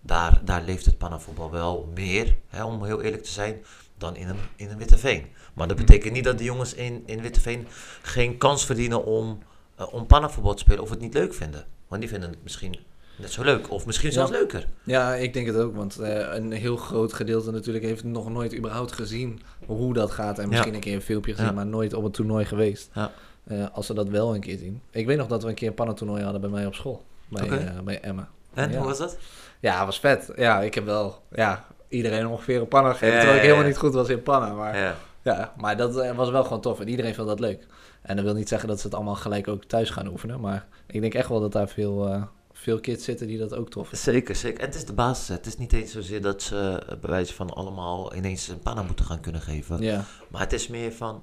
[0.00, 3.64] daar, daar leeft het pannenvoetbal wel meer, hè, om heel eerlijk te zijn,
[3.98, 5.26] dan in een, in een Witteveen.
[5.54, 7.66] Maar dat betekent niet dat die jongens in, in Witteveen
[8.02, 9.42] geen kans verdienen om,
[9.82, 11.64] eh, om pannenvoetbal te spelen of het niet leuk vinden.
[11.88, 12.76] Want die vinden het misschien
[13.16, 14.36] net zo leuk, of misschien zelfs Ja.
[14.38, 14.66] leuker.
[14.84, 18.56] Ja, ik denk het ook, want eh, een heel groot gedeelte natuurlijk heeft nog nooit
[18.56, 20.38] überhaupt gezien hoe dat gaat.
[20.38, 20.76] En misschien Ja.
[20.76, 21.52] een keer een filmpje gezien, Ja.
[21.52, 22.90] maar nooit op een toernooi geweest.
[22.94, 23.10] Ja.
[23.44, 24.82] Eh, als ze dat wel een keer zien.
[24.90, 27.04] Ik weet nog dat we een keer een pannentoernooi hadden bij mij op school.
[27.28, 28.28] Bij, bij Emma.
[28.54, 29.16] En hoe was dat?
[29.60, 30.32] Ja, was vet.
[30.36, 33.16] Ja, ik heb wel ja, iedereen ongeveer een pannen gegeven.
[33.16, 34.56] Terwijl ik helemaal niet goed was in pannen.
[34.56, 35.52] Maar, ja.
[35.56, 36.80] Maar dat was wel gewoon tof.
[36.80, 37.66] En iedereen vond dat leuk.
[38.02, 40.40] En dat wil niet zeggen dat ze het allemaal gelijk ook thuis gaan oefenen.
[40.40, 43.70] Maar ik denk echt wel dat daar veel, eh, veel kids zitten die dat ook
[43.70, 44.04] tof vinden.
[44.14, 44.60] Zeker, zeker.
[44.60, 45.28] En het is de basis.
[45.28, 48.82] Het is niet eens zozeer dat ze eh, bij wijze van allemaal ineens een panna
[48.82, 49.80] moeten gaan kunnen geven.
[49.82, 51.22] Ja, Maar het is meer van,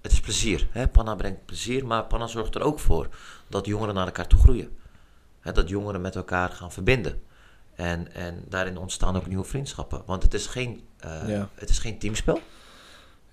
[0.00, 0.66] het is plezier.
[0.70, 0.88] Hè?
[0.88, 3.08] Panna brengt plezier, maar panna zorgt er ook voor
[3.48, 4.76] dat jongeren naar elkaar toe groeien.
[5.40, 7.22] Hè, dat jongeren met elkaar gaan verbinden.
[7.74, 10.02] En, en daarin ontstaan ook nieuwe vriendschappen.
[10.06, 11.48] Want het is geen, eh, Ja.
[11.54, 12.40] het is geen teamspel.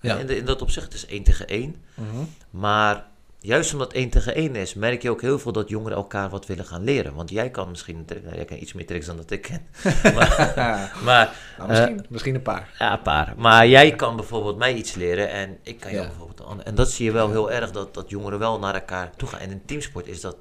[0.02, 0.16] Ja.
[0.16, 1.76] In, de- in dat opzicht, het is één tegen één.
[1.94, 2.22] Mhm.
[2.50, 3.04] Maar
[3.38, 6.46] juist omdat één tegen één is, merk je ook heel veel dat jongeren elkaar wat
[6.46, 7.14] willen gaan leren.
[7.14, 9.66] Want jij kan misschien, nou, jij kan iets meer tricks dan dat ik ken.
[10.14, 12.68] maar, maar Nou, misschien, misschien een paar.
[12.78, 13.34] ja, een paar.
[13.36, 16.08] Maar jij kan bijvoorbeeld mij iets leren en ik kan jou Ja.
[16.08, 16.62] bijvoorbeeld.
[16.64, 19.40] En dat zie je wel heel erg, dat, dat jongeren wel naar elkaar toe gaan.
[19.40, 20.36] En in teamsport is dat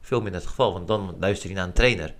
[0.00, 2.14] veel minder het geval, want dan luister je naar een trainer.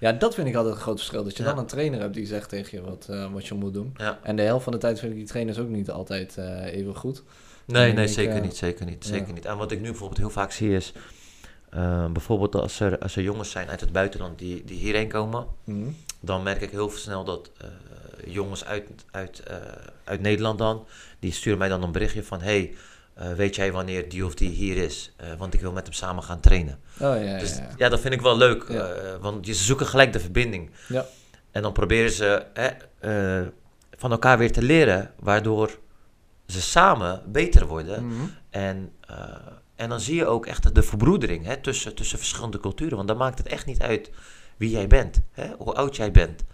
[0.00, 1.24] Ja, dat vind ik altijd een groot verschil.
[1.24, 3.74] Dat je dan een trainer hebt die zegt tegen je wat, uh, wat je moet
[3.74, 3.96] doen.
[4.22, 6.94] En de helft van de tijd vind ik die trainers ook niet altijd uh, even
[6.94, 7.22] goed.
[7.64, 9.44] Nee, nee, zeker uh, niet, zeker niet, zeker niet.
[9.44, 10.92] En wat ik nu bijvoorbeeld heel vaak zie is...
[12.12, 15.46] bijvoorbeeld als er, als er jongens zijn uit het buitenland die, die hierheen komen...
[15.64, 15.96] Mm.
[16.20, 17.50] dan merk ik heel snel dat
[18.26, 19.42] jongens uit, uit,
[20.04, 20.86] uit Nederland dan...
[21.18, 22.40] die sturen mij dan een berichtje van...
[22.40, 22.74] Hey,
[23.18, 25.14] uh, weet jij wanneer die of die hier is?
[25.20, 26.80] Uh, want ik wil met hem samen gaan trainen.
[27.00, 27.88] Oh, ja, dus ja, ja.
[27.88, 28.62] dat vind ik wel leuk.
[28.62, 28.86] Uh,
[29.20, 30.70] want ze zoeken gelijk de verbinding.
[30.88, 31.06] Ja.
[31.50, 32.46] En dan proberen ze
[33.96, 35.78] van elkaar weer te leren, waardoor
[36.46, 38.06] ze samen beter worden.
[38.06, 38.24] Mhm.
[38.50, 38.92] en,
[39.76, 42.96] en dan zie je ook echt de verbroedering hè, tussen, tussen verschillende culturen.
[42.96, 44.10] Want dan maakt het echt niet uit
[44.56, 46.44] wie jij bent, hè, hoe oud jij bent.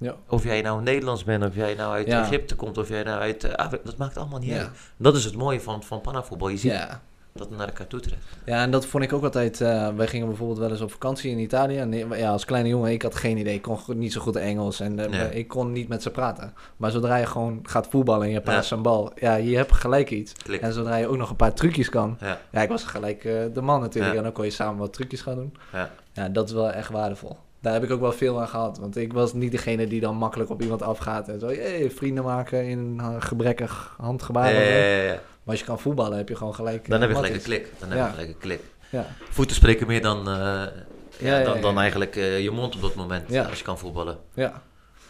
[0.00, 0.14] Ja.
[0.28, 3.44] Of jij nou Nederlands bent, of jij nou uit Egypte komt, of jij nou uit...
[3.44, 4.70] Uh, dat maakt allemaal niet uit.
[4.96, 6.48] Dat is het mooie van, van panavoetbal.
[6.48, 6.86] Je ziet
[7.32, 8.22] dat het naar elkaar toe trekt.
[8.44, 9.60] Ja, en dat vond ik ook altijd...
[9.60, 11.78] Uh, wij gingen bijvoorbeeld wel eens op vakantie in Italië.
[11.78, 13.54] En ja, als kleine jongen, ik had geen idee.
[13.54, 16.54] Ik kon niet zo goed Engels en uh, ik kon niet met ze praten.
[16.76, 19.12] Maar zodra je gewoon gaat voetballen en je paast een bal...
[19.14, 20.32] Ja, je hebt gelijk iets.
[20.32, 20.60] Klik.
[20.60, 22.18] En zodra je ook nog een paar trucjes kan...
[22.50, 23.22] Ja, ik was gelijk
[23.54, 24.16] de man natuurlijk.
[24.16, 25.54] En dan kon je samen wat trucjes gaan doen.
[25.72, 25.90] Ja.
[26.12, 28.78] ja, dat is wel echt waardevol daar heb ik ook wel veel aan gehad.
[28.78, 32.24] Want ik was niet degene die dan makkelijk op iemand afgaat en zo hey, vrienden
[32.24, 34.52] maken in een gebrekkig handgebaar.
[34.52, 36.88] Ja, ja, ja, Maar als je kan voetballen, heb je gewoon gelijk.
[36.88, 37.72] Dan heb je gelijk een klik.
[37.78, 38.60] Dan heb je gelijk een klik.
[38.90, 39.06] Ja.
[39.30, 40.62] Voeten spreken meer dan, uh,
[41.18, 44.18] ja, dan, dan eigenlijk uh, je mond op dat moment als je kan voetballen.
[44.34, 44.62] Ja.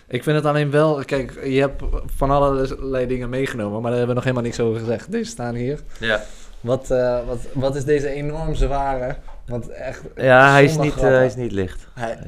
[0.09, 4.09] Ik vind het alleen wel, kijk, je hebt van allerlei dingen meegenomen, maar daar hebben
[4.09, 5.13] we nog helemaal niks over gezegd.
[5.13, 5.81] Deze staan hier.
[5.99, 6.23] Ja.
[6.61, 9.17] Wat, uh, wat, wat is deze enorm zware
[9.51, 10.03] want echt.
[10.17, 11.87] Ja, hij is, niet, uh, hij is niet licht.
[11.95, 12.19] Hij,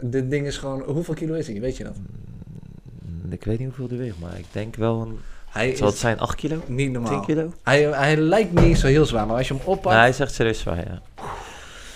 [0.00, 0.82] dit ding is gewoon.
[0.82, 1.60] Hoeveel kilo is hij?
[1.60, 1.96] Weet je dat?
[1.96, 5.18] Mm, ik weet niet hoeveel hij weegt, maar ik denk wel een.
[5.48, 6.62] Hij zal het zijn 8 kilo?
[6.66, 7.10] Niet normaal.
[7.10, 7.52] 10 kilo?
[7.62, 9.96] Hij, hij lijkt niet zo heel zwaar, maar als je hem oppakt.
[9.96, 11.02] Hij is echt serieus zwaar, ja.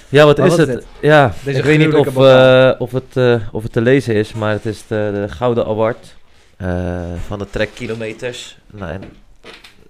[0.08, 0.68] Ja, wat is wat het?
[0.68, 4.14] Is ja, Deze ik weet niet of, uh, of, het, uh, of het te lezen
[4.14, 6.16] is, maar het is de, de Gouden Award
[6.62, 8.58] uh, van de Trek Kilometers.
[8.70, 9.02] Nou, en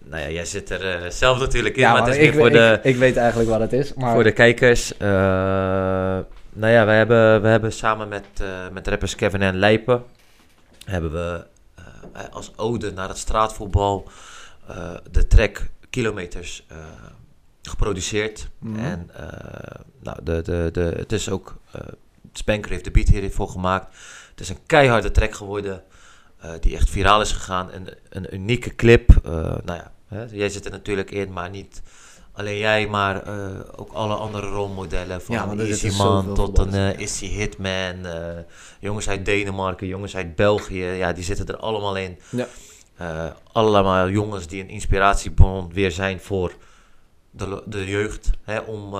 [0.04, 2.50] nou ja, jij zit er uh, zelf natuurlijk in, ja, maar het is ik, voor
[2.50, 2.80] de...
[2.82, 4.12] Ik, weet eigenlijk wat het is, maar...
[4.12, 4.92] Voor de kijkers.
[4.92, 4.98] Uh,
[6.52, 10.04] nou ja, we hebben, we hebben samen met, uh, met rappers Kevin en Lijpen...
[10.84, 11.44] hebben we
[12.30, 14.08] als ode naar het straatvoetbal...
[15.10, 16.66] de track Kilometers
[17.62, 18.48] geproduceerd.
[18.58, 18.84] Mm -hmm.
[18.84, 19.10] En
[20.02, 21.56] nou, de, de, de, het is ook...
[22.32, 23.96] Spanker heeft de beat hiervoor gemaakt.
[24.30, 25.82] Het is een keiharde track geworden...
[26.44, 27.72] Uh, die echt viraal is gegaan.
[27.72, 29.10] Een, een unieke clip.
[29.26, 29.32] Uh,
[29.64, 31.82] nou ja, hè, jij zit er natuurlijk in, maar niet
[32.32, 35.22] alleen jij, maar uh, ook alle andere rolmodellen.
[35.22, 38.06] Van ja, Easy Man tot een uh, Issy Hitman.
[38.80, 40.84] jongens uit Denemarken, jongens uit België.
[40.84, 42.18] Ja, die zitten er allemaal in.
[42.30, 43.36] Ja.
[43.52, 46.52] allemaal jongens die een inspiratiebron weer zijn voor
[47.30, 48.30] de, de jeugd.
[48.42, 48.94] Hè, om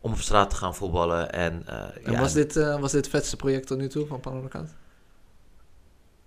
[0.00, 1.32] om op straat te gaan voetballen.
[1.32, 4.74] En, en ja, was, dit, was dit het vetste project tot nu toe van Panoramaat?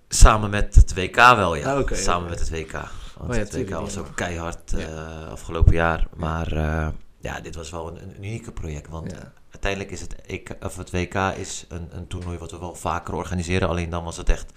[0.07, 1.73] Samen met het WK wel, ja.
[1.73, 2.29] Ah, okay, Samen okay.
[2.29, 2.71] met het WK.
[3.17, 5.25] Want oh, ja, het WK was ook keihard uh, ja.
[5.25, 6.07] afgelopen jaar.
[6.15, 6.87] Maar uh,
[7.19, 8.89] ja, dit was wel een, een unieke project.
[8.89, 9.33] Want ja.
[9.51, 13.13] uiteindelijk is het, EK, of het WK is een, een toernooi wat we wel vaker
[13.13, 13.69] organiseren.
[13.69, 14.51] Alleen dan was het echt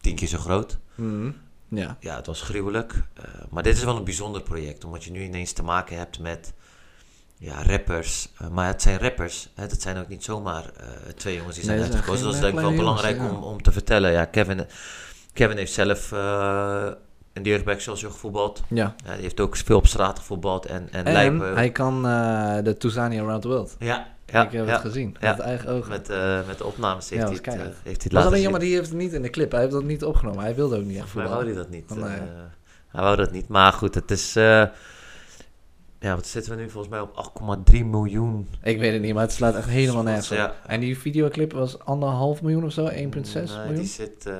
[0.00, 0.78] tien keer zo groot.
[0.94, 1.34] Mm.
[1.68, 1.96] Ja.
[2.00, 2.92] ja, het was gruwelijk.
[2.92, 4.84] Uh, maar dit is wel een bijzonder project.
[4.84, 6.52] Omdat je nu ineens te maken hebt met
[7.42, 8.28] ja, rappers.
[8.42, 9.48] Uh, maar het zijn rappers.
[9.54, 12.24] Hè, dat zijn ook niet zomaar uh, twee jongens die zijn nee, uitgekozen.
[12.24, 13.30] Dat is denk ik wel belangrijk ja.
[13.30, 14.12] om, om te vertellen.
[14.12, 14.66] Ja, Kevin,
[15.32, 16.86] Kevin heeft zelf uh,
[17.32, 18.62] in de jeugd bij Excelsior gevoetbald.
[18.68, 18.94] Ja.
[19.04, 20.66] die heeft ook veel op straat gevoetbald.
[20.66, 21.54] En, en, en Lijpen.
[21.54, 22.02] hij kan
[22.64, 23.76] de Touzani Around the World.
[23.78, 24.10] Ja.
[24.26, 25.90] Ja, ik heb ja, het gezien, ja, met eigen ogen.
[25.90, 26.08] Met,
[26.46, 28.98] met de opnames heeft, hij, het, heeft hij het laten alleen jammer, die heeft het
[28.98, 29.50] niet in de clip.
[29.50, 30.42] Hij heeft dat niet opgenomen.
[30.42, 31.30] Hij wilde ook niet echt voetballen.
[31.30, 31.90] Maar wou hij dat niet.
[31.90, 32.28] Oh, nee.
[32.88, 33.48] hij wou dat niet.
[33.48, 34.36] Maar goed, het is...
[36.02, 37.32] Ja, wat zitten we nu volgens mij op
[37.72, 38.48] 8,3 miljoen?
[38.62, 40.36] Ik weet het niet, maar het slaat echt helemaal nergens op.
[40.36, 40.54] Ja.
[40.66, 43.74] En die videoclip was anderhalf miljoen of zo, 1,6 nee, miljoen?
[43.74, 44.34] die zit, uh,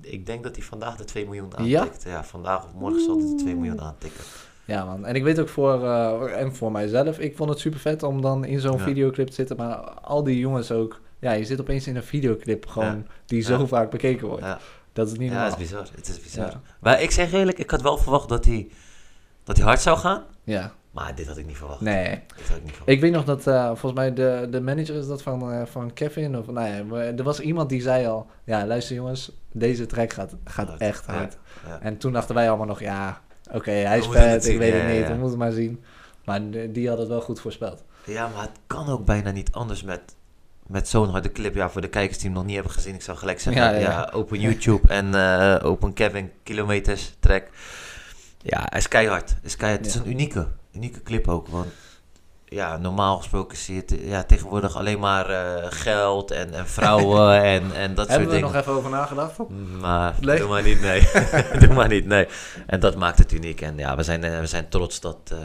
[0.00, 2.02] ik denk dat hij vandaag de 2 miljoen aantikt.
[2.02, 2.10] Ja?
[2.10, 4.24] ja, vandaag of morgen zal hij de 2 miljoen aantikken.
[4.64, 7.80] Ja man, en ik weet ook voor, uh, en voor mijzelf, ik vond het super
[7.80, 8.84] vet om dan in zo'n ja.
[8.84, 9.56] videoclip te zitten.
[9.56, 13.66] Maar al die jongens ook, ja, je zit opeens in een videoclip gewoon die zo
[13.66, 14.46] vaak bekeken wordt.
[14.92, 15.46] Dat is niet normaal.
[15.46, 15.86] Ja, het is bizar.
[15.94, 16.60] Het is bizar.
[16.80, 18.70] Maar ik zeg eerlijk, ik had wel verwacht dat hij,
[19.44, 20.24] dat hij hard zou gaan.
[20.44, 20.72] Ja.
[20.90, 21.80] Maar dit had ik niet verwacht.
[21.80, 22.20] Nee.
[22.36, 22.90] Dit had ik, niet verwacht.
[22.90, 25.92] ik weet nog dat, uh, volgens mij de, de manager is dat van, uh, van
[25.92, 26.38] Kevin.
[26.38, 30.36] Of, nou ja, er was iemand die zei al, ja luister jongens, deze track gaat,
[30.44, 30.80] gaat hard.
[30.80, 31.38] echt hard.
[31.64, 31.80] Ja, ja.
[31.80, 34.86] En toen dachten wij allemaal nog, ja, oké, okay, hij is vet, ik weet het
[34.86, 35.84] niet, we moeten het maar zien.
[36.24, 36.40] Maar
[36.72, 37.84] die had het wel goed voorspeld.
[38.04, 40.16] Ja, maar het kan ook bijna niet anders met,
[40.66, 41.54] met zo'n harde clip.
[41.54, 43.70] Ja, voor de kijkers die hem nog niet hebben gezien, ik zou gelijk zeggen, ja,
[43.70, 44.10] ja.
[44.12, 47.48] open YouTube en uh, open Kevin Kilometers track.
[48.42, 49.34] Ja, hij is keihard.
[49.42, 49.84] Is keihard.
[49.84, 51.48] Het is een unieke, unieke clip ook.
[51.48, 51.66] Want
[52.52, 57.72] ja, normaal gesproken zie je ja, tegenwoordig alleen maar uh, geld en, en vrouwen en,
[57.74, 58.30] en dat soort dingen.
[58.30, 59.38] Hebben we er nog even over nagedacht?
[59.80, 60.38] Maar nee?
[60.38, 61.08] doe maar niet, nee.
[61.66, 62.26] doe maar niet, nee.
[62.66, 63.60] En dat maakt het uniek.
[63.60, 65.38] En ja, we zijn, we zijn trots dat, uh,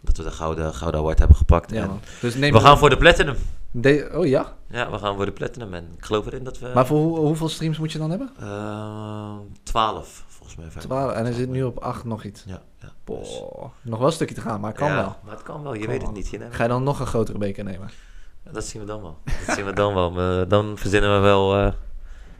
[0.00, 1.70] dat we de Gouden, Gouden Award hebben gepakt.
[1.70, 1.88] Ja,
[2.20, 3.36] dus neem we gaan voor de Platinum.
[3.70, 4.52] De, oh ja?
[4.70, 6.70] Ja, we gaan voor de Platinum en ik geloof erin dat we...
[6.74, 8.30] Maar voor hoe, hoeveel streams moet je dan hebben?
[8.42, 10.84] Uh, 12 volgens mij.
[10.84, 12.44] 12, en hij zit nu op 8 nog iets.
[12.46, 12.62] Ja.
[12.80, 13.42] ja dus.
[13.82, 15.16] Nog wel een stukje te gaan, maar het kan wel.
[15.24, 16.28] maar het kan wel, je weet het niet.
[16.28, 17.90] Je Ga je dan nog een grotere beker nemen?
[18.52, 19.18] dat zien we dan wel.
[19.46, 20.48] Dat zien we dan wel.
[20.48, 21.58] dan verzinnen we wel...
[21.58, 21.72] Uh,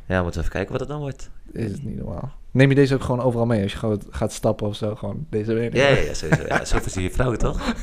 [0.06, 1.30] ja, moeten we even kijken wat het dan wordt.
[1.52, 2.32] Is het niet normaal.
[2.50, 4.94] Neem je deze ook gewoon overal mee als je gaat stappen of zo?
[4.94, 5.76] Gewoon deze weer.
[5.76, 6.42] Ja, ja, ja, sowieso.
[6.46, 7.60] Ja, zo je vrouwen toch?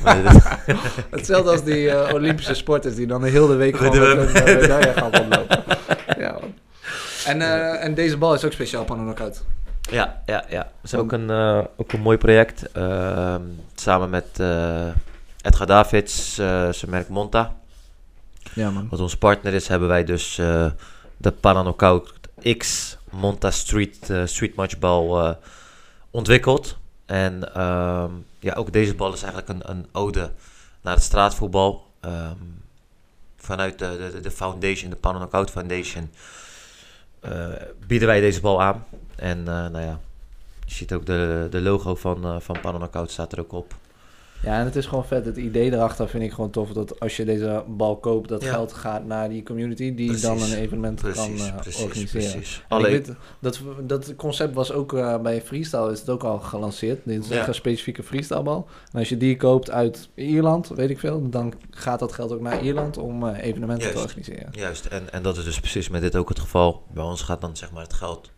[1.10, 4.92] Hetzelfde als die uh, Olympische sporters die dan de hele week gewoon met een medaille
[4.92, 5.64] gaan oplopen.
[6.24, 6.38] ja,
[7.26, 9.44] en, uh, en deze bal is ook speciaal van een knockout.
[9.90, 10.58] Ja, ja, ja.
[10.58, 12.76] Het is ook een, uh, ook een mooi project.
[12.76, 13.34] Uh,
[13.74, 14.86] samen met uh,
[15.42, 17.54] Edgar Davids, zijn merk Monta.
[18.54, 18.88] Ja, man.
[18.90, 20.34] Wat ons partner is, hebben wij dus
[21.16, 22.12] de Pananokout
[22.56, 25.36] X Monta Street, street Matchbal
[26.10, 26.78] ontwikkeld.
[27.06, 30.30] En ehm, ja, ook deze bal is eigenlijk een, een ode
[30.80, 31.86] naar het straatvoetbal.
[32.04, 32.62] Um,
[33.36, 36.10] vanuit de, de, de foundation, de Pananokout Foundation,
[37.86, 38.84] bieden wij deze bal aan.
[39.20, 40.00] En uh, nou ja,
[40.64, 43.74] je ziet ook de, de logo van, uh, van Panama Code staat er ook op.
[44.42, 45.24] Ja, en het is gewoon vet.
[45.26, 46.72] Het idee erachter vind ik gewoon tof.
[46.72, 50.52] Dat als je deze bal koopt, dat geld gaat naar die community die dan een
[50.52, 52.30] evenement kan uh, precies, organiseren.
[52.30, 52.62] Precies.
[52.68, 52.92] Alleen...
[52.92, 57.00] Weet, dat, dat concept was ook uh, bij freestyle is het ook al gelanceerd.
[57.04, 57.48] Dit is ja.
[57.48, 58.68] een specifieke freestylebal.
[58.92, 62.40] En als je die koopt uit Ierland, weet ik veel, dan gaat dat geld ook
[62.40, 63.96] naar Ierland om uh, evenementen Juist.
[63.96, 64.48] te organiseren.
[64.50, 66.82] Juist, en, en dat is dus precies met dit ook het geval.
[66.94, 68.30] Bij ons gaat dan zeg maar het geld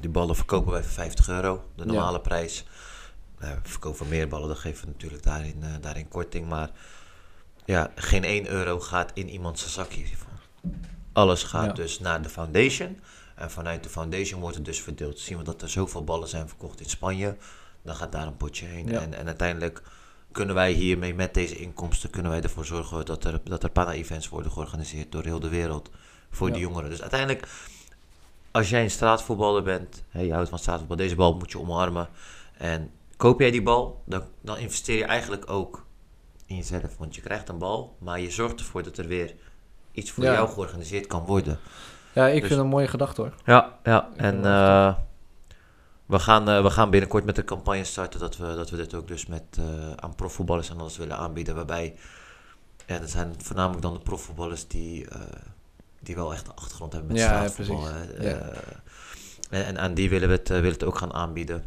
[0.00, 2.64] die ballen verkopen wij voor 50 euro, de normale prijs.
[3.42, 6.48] Uh, we verkopen meer ballen, dan geven we natuurlijk daarin, uh, daarin korting.
[6.48, 6.70] Maar
[7.64, 10.04] ja, geen 1 euro gaat in iemands zakje.
[11.12, 13.00] Alles gaat dus naar de foundation.
[13.34, 15.18] En vanuit de foundation wordt het dus verdeeld.
[15.18, 17.36] Zien we dat er zoveel ballen zijn verkocht in Spanje,
[17.82, 18.92] dan gaat daar een potje heen.
[18.92, 19.82] En, en uiteindelijk
[20.32, 24.28] kunnen wij hiermee, met deze inkomsten, kunnen wij ervoor zorgen dat er, dat er pana-events
[24.28, 25.90] worden georganiseerd door heel de wereld
[26.30, 26.52] voor ja.
[26.52, 26.90] die jongeren.
[26.90, 27.48] Dus uiteindelijk
[28.54, 32.08] als jij een straatvoetballer bent, hè, je houdt van straatvoetbal, deze bal moet je omarmen.
[32.58, 35.86] En koop jij die bal, dan, dan investeer je eigenlijk ook
[36.46, 36.96] in jezelf.
[36.98, 39.34] Want je krijgt een bal, maar je zorgt ervoor dat er weer
[39.92, 41.58] iets voor jou georganiseerd kan worden.
[42.12, 43.34] Ja, ik dus vind het een mooie gedachte hoor.
[43.44, 44.08] Ja, ja.
[44.16, 44.94] en uh,
[46.06, 48.94] we, gaan, uh, we gaan binnenkort met de campagne starten dat we, dat we dit
[48.94, 49.64] ook dus met, uh,
[49.96, 51.54] aan profvoetballers en alles willen aanbieden.
[51.54, 51.96] Waarbij,
[52.86, 55.06] en het zijn voornamelijk dan de profvoetballers die
[56.06, 57.88] die wel echt een achtergrond hebben met ja, straatvoetbal.
[58.20, 58.52] Ja,
[59.50, 61.64] uh, en aan die willen we, het, uh, willen het ook gaan aanbieden.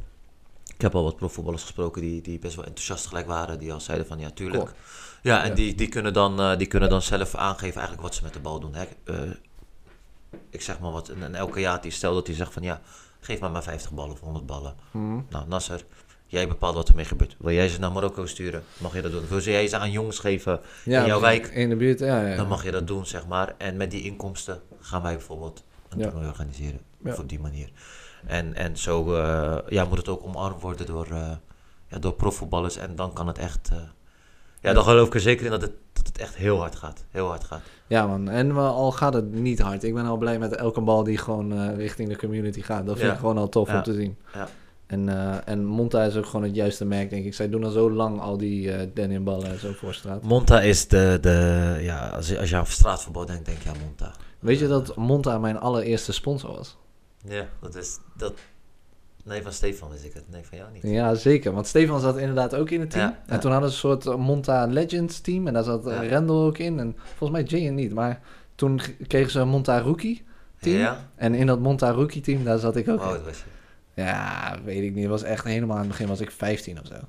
[0.76, 3.60] Ik heb al wat profvoetballers gesproken die, die best wel enthousiast gelijk waren.
[3.60, 4.72] Die al zeiden van ja, tuurlijk.
[5.22, 8.34] Ja, en Die, die, kunnen dan, die kunnen dan zelf aangeven eigenlijk wat ze met
[8.34, 8.74] de bal doen.
[8.76, 8.86] Hè.
[10.50, 12.82] ik zeg maar wat, en, elke jaar die stel dat hij zegt van ja,
[13.20, 14.76] geef maar maar 50 ballen of 100 ballen.
[14.92, 15.26] Mm.
[15.30, 15.86] Nou, Nasser,
[16.30, 17.36] Jij bepaalt wat ermee gebeurt.
[17.40, 19.28] Wil jij ze naar Marokko sturen, mag je dat doen.
[19.30, 22.48] Wil jij ze aan jongens geven in jouw wijk, in de buurt, ja, ja, dan
[22.48, 23.56] mag je dat doen, zeg maar.
[23.58, 26.80] En met die inkomsten gaan wij bijvoorbeeld een toernooi organiseren.
[27.06, 27.70] Of op die manier.
[28.26, 31.32] En, en zo uh, ja, moet het ook omarmd worden door, uh,
[31.88, 32.78] ja, door profvoetballers.
[32.78, 33.70] En dan kan het echt...
[33.74, 33.78] Uh,
[34.62, 37.06] ja, dan geloof ik er zeker in dat het, dat het echt heel hard gaat.
[37.10, 37.62] Heel hard gaat.
[37.88, 39.84] Ja man, en al gaat het niet hard.
[39.84, 42.86] Ik ben al blij met elke bal die gewoon richting de community gaat.
[42.86, 44.18] Dat vind ik gewoon al tof om te zien.
[44.34, 44.48] Ja.
[44.88, 47.34] En, uh, en Monta is ook gewoon het juiste merk, denk ik.
[47.34, 50.24] Zij doen al zo lang al die uh, denim ballen en zo voor straat.
[50.24, 53.78] Monta is de, de ja, als je, als je aan straatvoetbal denkt, denk je aan
[53.84, 54.14] Monta.
[54.40, 56.78] Weet je dat Monta mijn allereerste sponsor was?
[57.24, 58.34] Ja, dat is, dat,
[59.24, 60.84] nee van Stefan wist ik het, nee van jou niet.
[60.84, 63.16] Ja, zeker, want Stefan zat inderdaad ook in het team.
[63.26, 66.00] en toen hadden ze een soort Monta Legends team en daar zat ja.
[66.00, 66.80] Rendel ook in.
[66.80, 68.22] En volgens mij Jay niet, maar
[68.56, 70.24] toen kregen ze een Monta Rookie
[70.60, 70.98] team.
[71.16, 73.24] En in dat Monta Rookie team, daar zat ik ook oh, in.
[73.24, 73.57] Was je.
[74.06, 75.02] Ja, weet ik niet.
[75.02, 76.94] Het was echt helemaal aan het begin was ik 15 of zo.
[76.94, 77.02] Eh,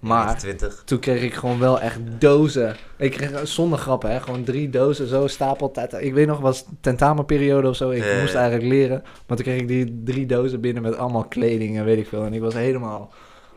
[0.00, 0.82] maar 20.
[0.84, 2.76] toen kreeg ik gewoon wel echt dozen.
[2.96, 5.92] Ik kreeg zonder grappen, hè, gewoon drie dozen zo stapeld.
[5.98, 7.90] Ik weet nog, was tentamenperiode of zo.
[7.90, 9.02] Ik moest eigenlijk leren.
[9.26, 12.24] Maar toen kreeg ik die drie dozen binnen met allemaal kleding en weet ik veel.
[12.24, 13.12] En ik was helemaal,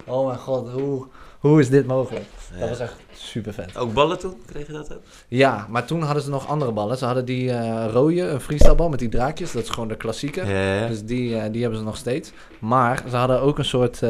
[0.06, 1.08] oh mijn god, hoe,
[1.40, 2.26] hoe is dit mogelijk?
[2.60, 3.78] Dat was echt super vet.
[3.78, 4.36] Ook ballen toen?
[4.46, 5.02] Kreeg je dat ook?
[5.28, 6.98] Ja, maar toen hadden ze nog andere ballen.
[6.98, 9.52] Ze hadden die uh, rode, een freestylebal met die draakjes.
[9.52, 10.44] Dat is gewoon de klassieke.
[10.88, 12.32] Dus die, uh, die hebben ze nog steeds.
[12.60, 14.10] Maar ze hadden ook een soort, uh,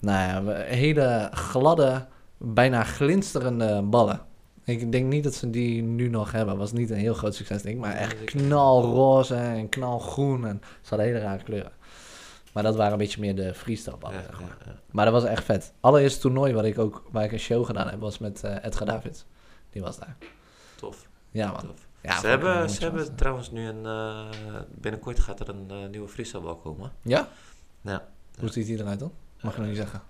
[0.00, 2.06] nou ja, hele gladde,
[2.38, 4.20] bijna glinsterende ballen.
[4.64, 6.56] Ik denk niet dat ze die nu nog hebben.
[6.56, 7.80] Was niet een heel groot succes, denk ik.
[7.80, 10.46] Maar echt knalroze en knalgroen.
[10.46, 11.72] En ze hadden hele rare kleuren.
[12.52, 14.56] Maar dat waren een beetje meer de freestyle ballen, zeg maar.
[14.90, 15.72] Maar dat was echt vet.
[15.80, 18.86] Allereerste toernooi wat ik ook, waar ik een show gedaan heb, was met uh, Edgar
[18.86, 19.24] Davids.
[19.70, 20.16] Die was daar.
[20.76, 21.08] Tof.
[21.30, 21.74] Ja, man.
[22.00, 23.84] Ja, ze hebben, ze hebben trouwens nu een...
[23.84, 24.28] Uh,
[24.74, 26.92] binnenkort gaat er een uh, nieuwe freestylebal komen.
[27.02, 27.28] Ja?
[27.80, 28.08] Ja.
[28.38, 29.12] Hoe ziet die eruit dan?
[29.40, 30.02] Mag je nog niet zeggen.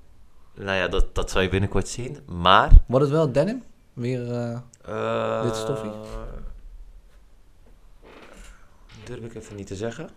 [0.54, 2.18] Nou ja, dat, dat zal je binnenkort zien.
[2.26, 2.72] Maar...
[2.86, 3.62] Wordt het wel denim?
[3.92, 4.18] Weer
[5.42, 5.90] dit stoffie?
[9.04, 10.10] Durf ik even niet te zeggen.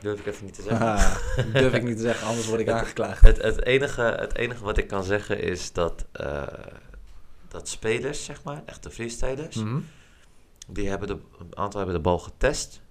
[0.00, 0.86] Durf ik even niet te zeggen.
[0.86, 1.16] Ah,
[1.60, 3.20] durf ik niet te zeggen, anders word ik aangeklaagd.
[3.20, 6.42] Het, het, enige, het enige wat ik kan zeggen is dat, uh,
[7.48, 9.84] dat spelers, zeg maar, echte freestylers, mm
[10.72, 12.82] die hebben de, een aantal hebben de bal getest.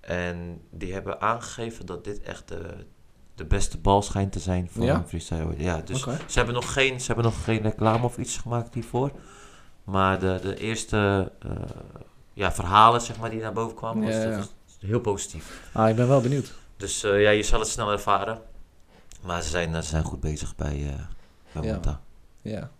[0.00, 2.86] En die hebben aangegeven dat dit echt de,
[3.34, 4.94] de beste bal schijnt te zijn voor ja?
[4.94, 5.60] een freestyler.
[5.60, 9.10] Ja, dus ze, hebben nog geen, ze hebben nog geen reclame of iets gemaakt hiervoor.
[9.84, 11.52] Maar de, de eerste uh,
[12.32, 14.44] ja, verhalen zeg maar, die naar boven kwamen, was, ja,
[14.86, 15.70] heel positief.
[15.72, 16.52] Ah, ik ben wel benieuwd.
[16.76, 18.40] Dus uh, ja, je zal het snel ervaren.
[19.22, 22.00] Maar ze zijn, ze zijn goed bezig bij, uh, bij ja.
[22.42, 22.70] Ja.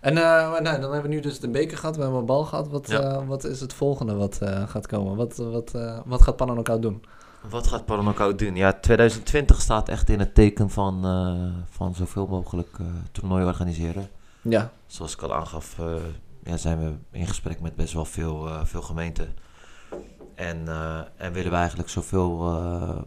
[0.00, 2.68] En nou, dan hebben we nu dus de beker gehad, we hebben een bal gehad.
[2.68, 3.24] Wat, ja.
[3.24, 5.16] wat is het volgende wat gaat komen?
[5.16, 5.72] Wat, wat,
[6.04, 7.04] wat gaat Pananokout doen?
[7.48, 8.56] Wat gaat Pananokout doen?
[8.56, 11.02] Ja, 2020 staat echt in het teken van,
[11.70, 12.76] van zoveel mogelijk
[13.12, 14.08] toernooien organiseren.
[14.42, 14.70] Ja.
[14.86, 15.76] Zoals ik al aangaf,
[16.44, 19.34] ja, zijn we in gesprek met best wel veel, veel gemeenten.
[20.34, 23.02] En, uh, en willen we eigenlijk zoveel uh,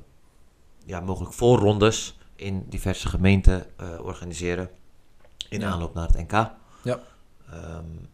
[0.86, 4.70] ja, mogelijk voorrondes in diverse gemeenten uh, organiseren.
[5.50, 5.70] In ja.
[5.70, 6.52] aanloop naar het NK.
[6.84, 7.00] Ja.
[7.54, 8.10] Um,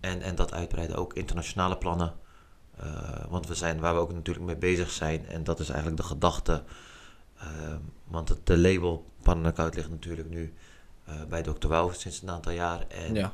[0.00, 2.14] en, en dat uitbreiden ook internationale plannen.
[3.28, 5.26] want we zijn waar we ook natuurlijk mee bezig zijn.
[5.26, 6.62] En dat is eigenlijk de gedachte.
[7.38, 10.54] Ehm, want het de label Pannenkoud ligt natuurlijk nu
[11.28, 11.68] bij Dr.
[11.68, 12.86] Wouw sinds een aantal jaar.
[12.88, 13.32] En ja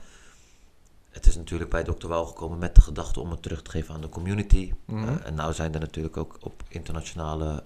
[1.17, 2.07] het is natuurlijk bij Dr.
[2.07, 4.73] Wouw gekomen met de gedachte om het terug te geven aan de community.
[4.85, 5.09] Mhm.
[5.09, 7.63] Eh, en nou zijn er natuurlijk ook op internationale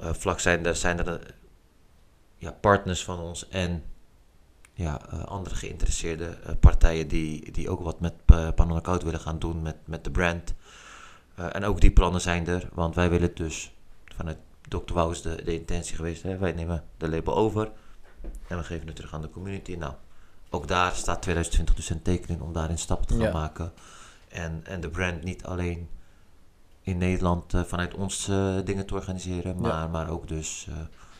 [0.00, 1.34] uh, vlak zijn er, zijn er
[2.36, 3.84] ja, partners van ons en
[4.72, 10.04] ja, andere geïnteresseerde partijen die, die ook wat met uh, willen gaan doen met, met
[10.04, 10.54] de brand.
[11.34, 13.74] en ook die plannen zijn er, want wij willen dus
[14.14, 14.92] vanuit Dr.
[14.92, 16.22] Wouw is de, de intentie geweest.
[16.22, 16.38] Hè?
[16.38, 17.72] Wij nemen de label over
[18.48, 19.74] en we geven het terug aan de community.
[19.74, 19.94] Nou,
[20.50, 23.72] ook daar staat 2020 dus een tekening om daarin stappen te gaan maken.
[24.28, 25.88] En, en de brand niet alleen
[26.82, 30.74] in Nederland uh, vanuit ons uh, dingen te organiseren, maar, maar ook dus uh,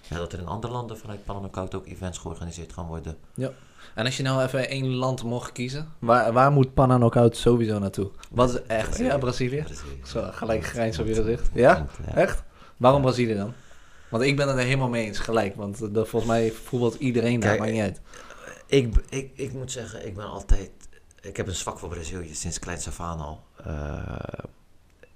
[0.08, 3.16] ja, dat er in andere landen vanuit Panamacout ook events georganiseerd gaan worden.
[3.34, 3.50] Ja.
[3.94, 8.10] En als je nou even één land mocht kiezen, waar, waar moet Panamacout sowieso naartoe?
[8.30, 8.88] Wat is echt?
[8.88, 9.08] Brazilië.
[9.08, 9.62] Ja, Brazilië.
[9.62, 10.00] Brazilië.
[10.04, 11.50] Zo, gelijk grijns op je gezicht.
[11.52, 11.86] Ja?
[12.06, 12.14] ja?
[12.14, 12.42] Echt?
[12.76, 13.52] Waarom Brazilië dan?
[14.08, 15.56] Want ik ben het er helemaal mee eens, gelijk.
[15.56, 18.00] Want volgens mij voetbalt iedereen daar, maar niet uit.
[18.70, 20.70] Ik, ik, ik moet zeggen, ik ben altijd...
[21.20, 23.42] Ik heb een zwak voor Brazilië sinds kleins af aan al.
[23.66, 24.16] Uh,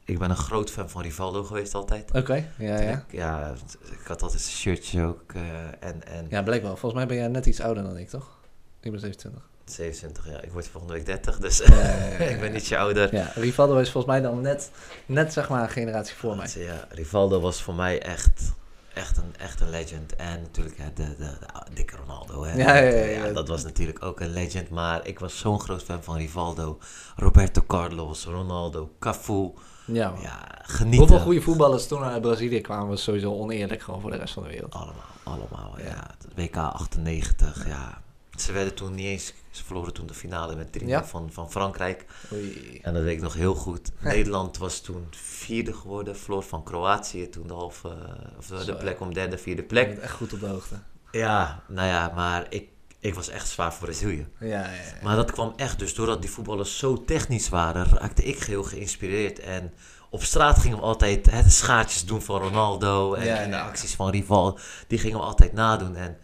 [0.04, 2.10] ik ben een groot fan van Rivaldo geweest altijd.
[2.12, 2.90] Oké, ja, ja.
[2.90, 5.32] Ik, ja, ik had altijd een shirtje ook.
[5.36, 5.42] Uh,
[5.80, 6.26] en, en...
[6.28, 6.70] Ja, blijkbaar.
[6.70, 8.38] Volgens mij ben jij net iets ouder dan ik, toch?
[8.80, 9.48] Ik ben 27.
[9.64, 10.40] 27, ja.
[10.40, 11.74] Ik word volgende week 30, dus ja,
[12.18, 13.14] ja, ik ben ietsje ouder.
[13.14, 14.70] Ja, Rivaldo is volgens mij dan net,
[15.06, 16.48] net zeg maar, een generatie voor mij.
[16.54, 18.52] Ja, Rivaldo was voor mij echt
[18.94, 20.16] echt een, echt een legend.
[20.16, 21.36] En natuurlijk de, de, de,
[21.74, 22.44] dikke Ronaldo.
[22.44, 22.56] Hè.
[22.56, 24.70] Ja, ja, ja, dat was natuurlijk ook een legend.
[24.70, 26.78] Maar ik was zo'n groot fan van Rivaldo,
[27.16, 29.52] Roberto Carlos, Ronaldo, Cafu.
[29.86, 30.98] Ja, ja genieten.
[30.98, 34.42] Hoeveel goede voetballers toen uit Brazilië kwamen was sowieso oneerlijk gewoon voor de rest van
[34.42, 34.74] de wereld.
[34.74, 35.74] Allemaal, allemaal.
[35.78, 36.10] Ja.
[36.34, 38.02] WK 98, ja.
[38.36, 42.04] Ze werden toen niet eens, ze verloren toen de finale met 3 van, van Frankrijk.
[42.32, 42.78] Oei.
[42.82, 43.90] En dat weet ik nog heel goed.
[44.00, 47.96] Nederland was toen vierde geworden, verloor van Kroatië toen de halve,
[48.38, 49.90] of de, plek om derde, vierde plek.
[49.90, 50.74] Je echt goed op de hoogte.
[51.10, 54.26] Ja, nou ja, maar ik, ik was echt zwaar voor Brazilië.
[54.40, 58.22] Ja, ja, ja, Maar dat kwam echt dus doordat die voetballers zo technisch waren, raakte
[58.22, 59.38] ik heel geïnspireerd.
[59.38, 59.72] En
[60.10, 63.94] op straat gingen we altijd hè, de schaartjes doen van Ronaldo en, en de acties
[63.94, 64.58] van Rival.
[64.86, 65.96] Die gingen we altijd nadoen.
[65.96, 66.16] En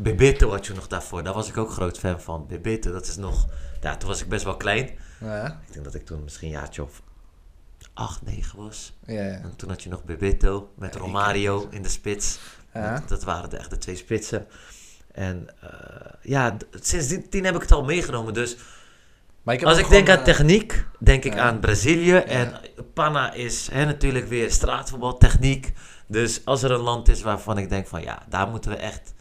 [0.00, 1.22] Bebeto had je nog daarvoor.
[1.22, 2.46] Daar was ik ook groot fan van.
[2.46, 3.46] Bebeto, dat is nog...
[3.80, 4.90] Ja, toen was ik best wel klein.
[5.20, 5.60] Ja.
[5.66, 7.02] Ik denk dat ik toen misschien een jaartje of
[7.94, 8.98] 8, 9 was.
[9.06, 9.30] Ja, ja.
[9.30, 12.38] En toen had je nog Bebeto met Romario in de spits.
[12.74, 13.02] Ja.
[13.06, 14.46] Dat, waren de, echt de twee spitsen.
[15.12, 15.70] En uh,
[16.22, 18.34] ja, sindsdien heb ik het al meegenomen.
[18.34, 18.56] Dus
[19.42, 22.16] maar ik als ik denk aan uh, techniek, denk ik aan Brazilië.
[22.16, 22.52] En
[22.94, 25.72] Panna is hè, natuurlijk weer straatvoetbal, techniek.
[26.06, 29.14] Dus als er een land is waarvan ik denk van ja, daar moeten we echt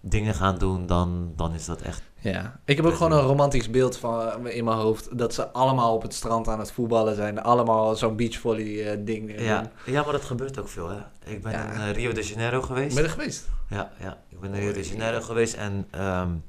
[0.00, 2.02] dingen gaan doen, dan, dan is dat echt...
[2.20, 5.18] Ja, ik heb ook gewoon een romantisch beeld van, in mijn hoofd.
[5.18, 7.42] Dat ze allemaal op het strand aan het voetballen zijn.
[7.42, 9.40] Allemaal zo'n beachvolley uh, ding.
[9.40, 9.70] Ja.
[9.86, 10.88] ja, maar dat gebeurt ook veel.
[10.88, 10.98] Hè?
[11.24, 12.94] Ik ben in uh, Rio de Janeiro geweest.
[12.94, 13.48] Ben je geweest?
[13.68, 15.54] Ja, ja ik ben in Rio de Janeiro geweest.
[15.54, 16.44] En um,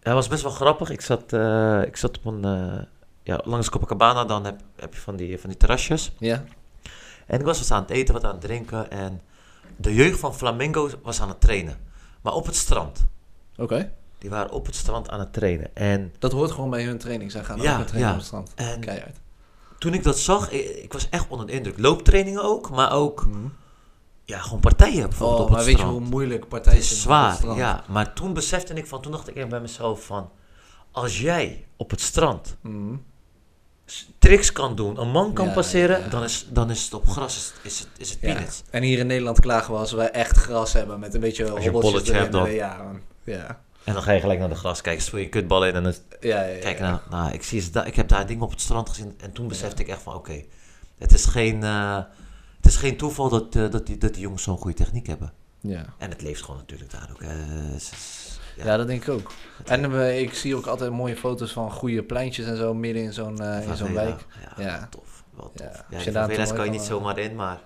[0.00, 0.90] dat was best wel grappig.
[0.90, 2.86] Ik zat, uh, ik zat op een...
[3.22, 6.12] ja, langs Copacabana dan heb, heb je van die, van die terrasjes.
[6.18, 6.44] Ja.
[7.26, 8.90] En ik was dus aan het eten, wat aan het drinken.
[8.90, 9.20] En
[9.76, 11.86] de jeugd van Flamingo was aan het trainen.
[12.28, 13.06] Maar op het strand.
[13.56, 13.92] Oké.
[14.18, 15.76] Die waren op het strand aan het trainen.
[15.76, 17.30] En dat hoort gewoon bij hun training.
[17.30, 18.10] Zij gaan ja, ook trainen ja.
[18.10, 18.52] op het strand.
[18.54, 19.16] En Keihard.
[19.78, 21.78] Toen ik dat zag, ik, was echt onder de indruk.
[21.78, 23.26] Looptrainingen ook, maar ook...
[23.26, 23.38] Mhm.
[24.24, 27.00] Ja, gewoon partijen bijvoorbeeld oh, op het maar weet je hoe moeilijk partijen zijn?
[27.00, 27.84] zwaar, ja.
[27.88, 29.00] Maar toen besefte ik van...
[29.00, 30.30] Toen dacht ik bij mezelf van...
[30.90, 32.56] Als jij op het strand...
[32.60, 32.94] Mhm
[34.28, 37.52] tricks kan doen, een man kan passeren, Dan, is, dan is het op gras is,
[37.62, 38.62] is het, is het peanuts.
[38.70, 41.64] En hier in Nederland klagen we als wij echt gras hebben met een beetje Als
[41.64, 42.50] je bolletje hebt dan.
[43.24, 43.60] Ja.
[43.84, 45.94] En dan ga je gelijk naar de gras kijken, speel je kutballen in en dan
[46.20, 49.14] ja, ja, kijk naar, nou, ik, zie, ik heb daar dingen op het strand gezien
[49.20, 50.44] en toen besefte ik echt van oké,
[50.98, 51.60] het is geen...
[51.60, 51.98] Uh,
[52.56, 55.32] het is geen toeval dat, uh, dat, die, dat die jongens zo'n goede techniek hebben.
[55.60, 55.84] Ja.
[55.98, 57.22] En het leeft gewoon natuurlijk daar ook.
[57.22, 57.28] Uh,
[58.64, 58.76] ja.
[58.76, 59.32] dat denk ik ook.
[59.64, 63.12] En uh, ik zie ook altijd mooie foto's van goede pleintjes en zo midden in
[63.12, 64.26] zo'n uh, in zo'n wijk.
[64.56, 65.24] Ja, ja, tof.
[65.36, 65.84] Wel tof.
[65.90, 67.58] Ja, ja, kan je niet zomaar in, maar...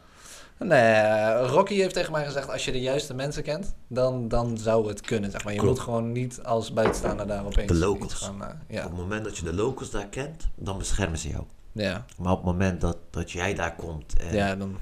[0.58, 4.88] Nee, Rocky heeft tegen mij gezegd, als je de juiste mensen kent, dan, dan zou
[4.88, 5.30] het kunnen.
[5.30, 5.54] Zeg maar.
[5.54, 8.14] Je moet gewoon niet als buitenstaander daar opeens De locals.
[8.14, 8.84] Gaan, uh, ja.
[8.84, 11.44] Op het moment dat je de locals daar kent, dan beschermen ze jou.
[11.72, 12.04] Ja.
[12.18, 14.18] Maar op het moment dat, dat jij daar komt...
[14.18, 14.76] En, ja, dan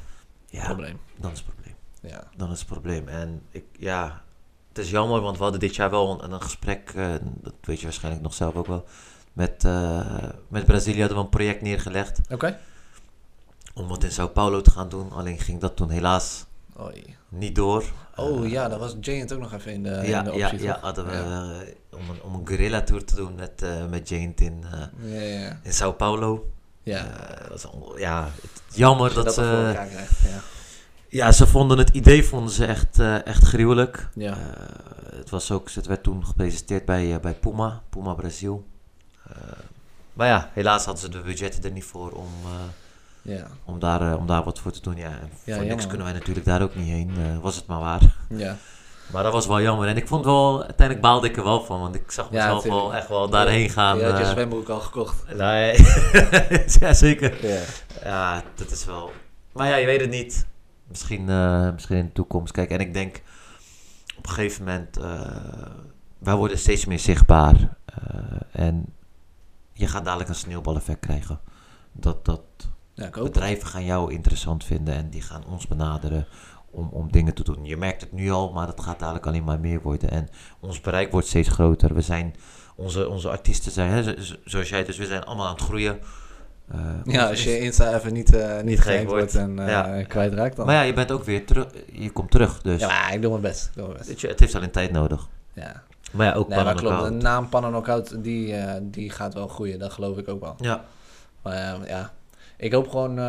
[0.47, 0.99] ja, probleem.
[1.17, 1.75] Dan is het probleem.
[2.01, 2.25] Ja.
[2.37, 3.09] Dan is het probleem.
[3.09, 4.23] En ik, ja,
[4.73, 7.79] het is jammer, want we hadden dit jaar wel een, een gesprek, uh, dat weet
[7.79, 8.85] je waarschijnlijk nog zelf ook wel,
[9.33, 12.21] met, uh, met Brazilië hadden we een project neergelegd.
[12.31, 12.59] Oké.
[13.75, 16.45] Om wat in Sao Paulo te gaan doen, alleen ging dat toen helaas
[16.81, 17.17] Oei.
[17.29, 17.85] niet door.
[18.17, 20.59] Oh uh, ja, dat was Jane ook nog even in de, ja, in de optie.
[20.59, 21.63] Ja, ja hadden we ja.
[21.99, 24.65] om, een, om een guerrilla tour te doen met, met Jane in,
[25.03, 25.61] ja, ja.
[25.63, 26.51] in Sao Paulo.
[26.83, 27.07] Ja.
[27.49, 29.73] dat was, ja, het, jammer dat, dat ze...
[30.23, 30.41] ja.
[31.11, 34.09] Ja, ze vonden het idee vonden ze echt, uh, echt gruwelijk.
[34.15, 34.31] Ja.
[34.31, 34.37] Uh,
[35.17, 38.67] het, was ook, het werd toen gepresenteerd bij, uh, bij Puma, Puma Brazil.
[40.13, 42.29] maar ja, helaas hadden ze de budgetten er niet voor om,
[43.23, 43.47] ja.
[43.65, 44.97] om, daar, om daar wat voor te doen.
[44.97, 45.11] Ja,
[45.45, 48.17] ja voor niks kunnen wij natuurlijk daar ook niet heen, was het maar waar.
[48.29, 48.57] Ja.
[49.13, 49.89] Maar dat was wel jammer.
[49.89, 52.95] En ik vond wel, uiteindelijk baalde ik er wel van, want ik zag mezelf wel
[52.95, 53.99] echt wel daarheen gaan.
[53.99, 55.35] Ja, je had je zwembroek al gekocht.
[55.37, 55.77] Nee.
[56.81, 57.47] ja, zeker.
[57.47, 57.61] Ja.
[58.05, 59.13] ja, dat is wel...
[59.53, 60.47] Maar ja, je weet het niet.
[60.91, 62.53] Misschien, uh, misschien in de toekomst.
[62.53, 63.23] Kijk, en ik denk
[64.17, 65.37] op een gegeven moment, uh,
[66.19, 67.55] wij worden steeds meer zichtbaar.
[67.55, 68.95] Uh, en
[69.73, 71.41] je gaat dadelijk een sneeuwbaleffect krijgen.
[71.93, 72.43] Dat, dat
[72.95, 76.27] ja, bedrijven gaan jou interessant vinden en die gaan ons benaderen
[76.71, 77.65] om, om dingen te doen.
[77.65, 80.11] Je merkt het nu al, maar dat gaat dadelijk alleen maar meer worden.
[80.11, 80.29] En
[80.61, 81.95] ons bereik wordt steeds groter.
[81.95, 82.35] We zijn,
[82.77, 84.15] onze, onze artiesten zijn, hè,
[84.45, 86.01] zoals jij, dus we zijn allemaal aan het groeien.
[86.75, 90.03] Uh, ja, als je Insta even niet, uh, niet gek wordt en uh, ja.
[90.03, 90.67] kwijtraakt dan.
[90.67, 91.67] Maar ja, je bent ook weer terug.
[91.93, 92.81] Je komt terug, dus.
[92.81, 93.67] Ja, ik doe mijn best.
[93.67, 94.21] Ik doe mijn best.
[94.21, 95.29] Je, het heeft alleen tijd nodig.
[95.53, 95.83] Ja.
[96.13, 97.05] Maar ja, ook nee, maar klopt.
[97.05, 99.79] De naam Panna Knockout, die, die gaat wel groeien.
[99.79, 100.55] Dat geloof ik ook wel.
[100.59, 100.85] Ja.
[101.43, 102.13] Maar ja,
[102.57, 103.21] ik hoop gewoon...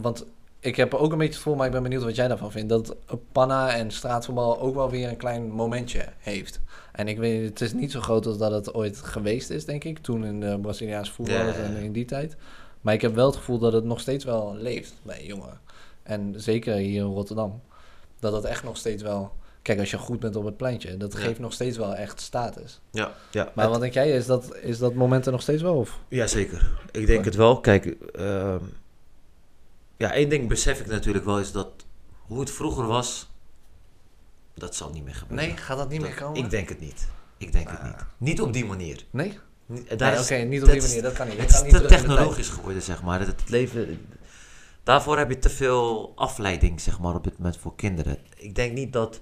[0.00, 0.24] want
[0.60, 2.68] ik heb ook een beetje het gevoel, maar ik ben benieuwd wat jij daarvan vindt.
[2.68, 2.96] Dat
[3.32, 6.60] Panna en straatvoetbal ook wel weer een klein momentje heeft.
[6.92, 9.84] En ik weet, het is niet zo groot als dat het ooit geweest is, denk
[9.84, 9.98] ik.
[9.98, 12.36] Toen in de Braziliaanse voetbal en in die tijd.
[12.82, 15.60] Maar ik heb wel het gevoel dat het nog steeds wel leeft bij jongeren.
[16.02, 17.62] En zeker hier in Rotterdam.
[18.20, 19.32] Dat het echt nog steeds wel...
[19.62, 22.80] Kijk, als je goed bent op het pleintje, dat geeft nog steeds wel echt status.
[22.90, 23.52] Ja, ja.
[23.54, 25.74] Maar wat denk jij, is dat, is dat moment er nog steeds wel?
[25.74, 25.98] Of?
[26.08, 26.70] Ja, zeker.
[26.90, 27.60] Ik denk het wel.
[27.60, 28.56] Kijk, uh,
[29.96, 31.68] ja, één ding besef ik natuurlijk wel, is dat
[32.26, 33.30] hoe het vroeger was,
[34.54, 35.46] dat zal niet meer gebeuren.
[35.46, 36.42] Nee, gaat dat niet meer komen?
[36.44, 37.08] Ik denk het niet.
[37.38, 37.84] Ik denk het ah.
[37.84, 38.04] niet.
[38.18, 39.04] Niet op die manier.
[39.10, 39.38] Nee?
[39.92, 41.38] Oké, niet op die manier, dat kan niet.
[41.38, 43.18] Het is te technologisch geworden, zeg maar.
[43.18, 44.06] Het, het, leven,
[44.82, 48.18] daarvoor heb je te veel afleiding, zeg maar, op dit moment voor kinderen.
[48.36, 49.20] Ik denk niet dat...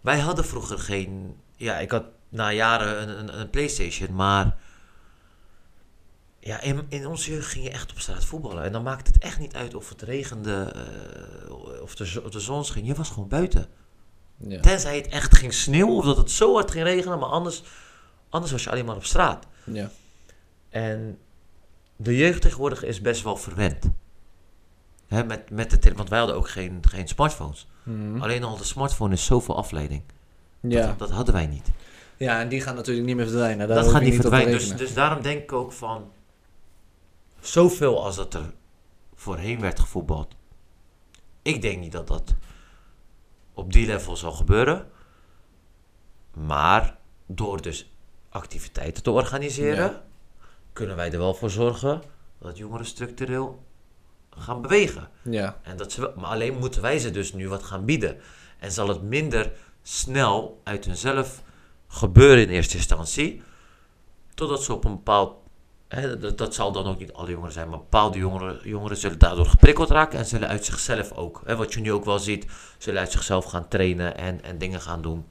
[0.00, 1.36] Wij hadden vroeger geen...
[1.56, 4.56] Ja, ik had na jaren een, een, een Playstation, maar...
[6.38, 8.64] Ja, in, in onze jeugd ging je echt op straat voetballen.
[8.64, 10.74] En dan maakte het echt niet uit of het regende,
[11.48, 12.84] uh, of, de, of de zon scheen.
[12.84, 13.66] Je was gewoon buiten.
[14.36, 14.60] Ja.
[14.60, 17.62] Tenzij het echt ging sneeuwen of dat het zo hard ging regenen, maar anders,
[18.28, 19.46] anders was je alleen maar op straat.
[19.64, 19.90] Ja.
[20.68, 21.18] En
[21.96, 23.90] de jeugd tegenwoordig is best wel verwend.
[25.08, 27.66] Hè, met, met de want wij hadden ook geen, geen smartphones.
[27.82, 28.22] Mhm.
[28.22, 30.02] Alleen al de smartphone is zoveel afleiding.
[30.60, 30.86] Ja.
[30.86, 31.68] Dat, dat, hadden wij niet.
[32.16, 33.68] Ja, en die gaan natuurlijk niet meer verdwijnen.
[33.68, 34.52] Daar dat gaat niet verdwijnen.
[34.52, 36.12] Dus, dus daarom denk ik ook van...
[37.40, 38.52] Zoveel als dat er
[39.14, 40.34] voorheen werd gevoetbald.
[41.42, 42.34] Ik denk niet dat dat
[43.54, 44.90] op die level zal gebeuren.
[46.32, 46.96] Maar
[47.26, 47.91] door dus
[48.32, 50.00] activiteiten te organiseren,
[50.72, 52.02] kunnen wij er wel voor zorgen
[52.38, 53.62] dat jongeren structureel
[54.30, 55.08] gaan bewegen.
[55.22, 55.58] Ja.
[55.62, 58.16] En dat ze, maar alleen moeten wij ze dus nu wat gaan bieden.
[58.58, 59.52] En zal het minder
[59.82, 61.42] snel uit hunzelf
[61.88, 63.42] gebeuren in eerste instantie,
[64.34, 65.40] totdat ze op een bepaald
[65.88, 69.18] Hè, dat, dat, zal dan ook niet alle jongeren zijn, maar bepaalde jongeren, jongeren zullen
[69.18, 72.46] daardoor geprikkeld raken en zullen uit zichzelf ook, hè, wat je nu ook wel ziet,
[72.78, 75.26] zullen uit zichzelf gaan trainen en, en dingen gaan doen.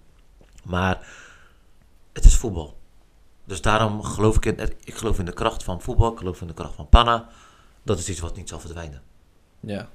[0.64, 1.08] Maar
[2.14, 2.78] het is voetbal.
[3.52, 6.48] Dus daarom geloof ik in, ik geloof in de kracht van voetbal, ik geloof in
[6.48, 7.28] de kracht van Panna.
[7.84, 9.02] Dat is iets wat niet zal verdwijnen.
[9.60, 9.90] Ja,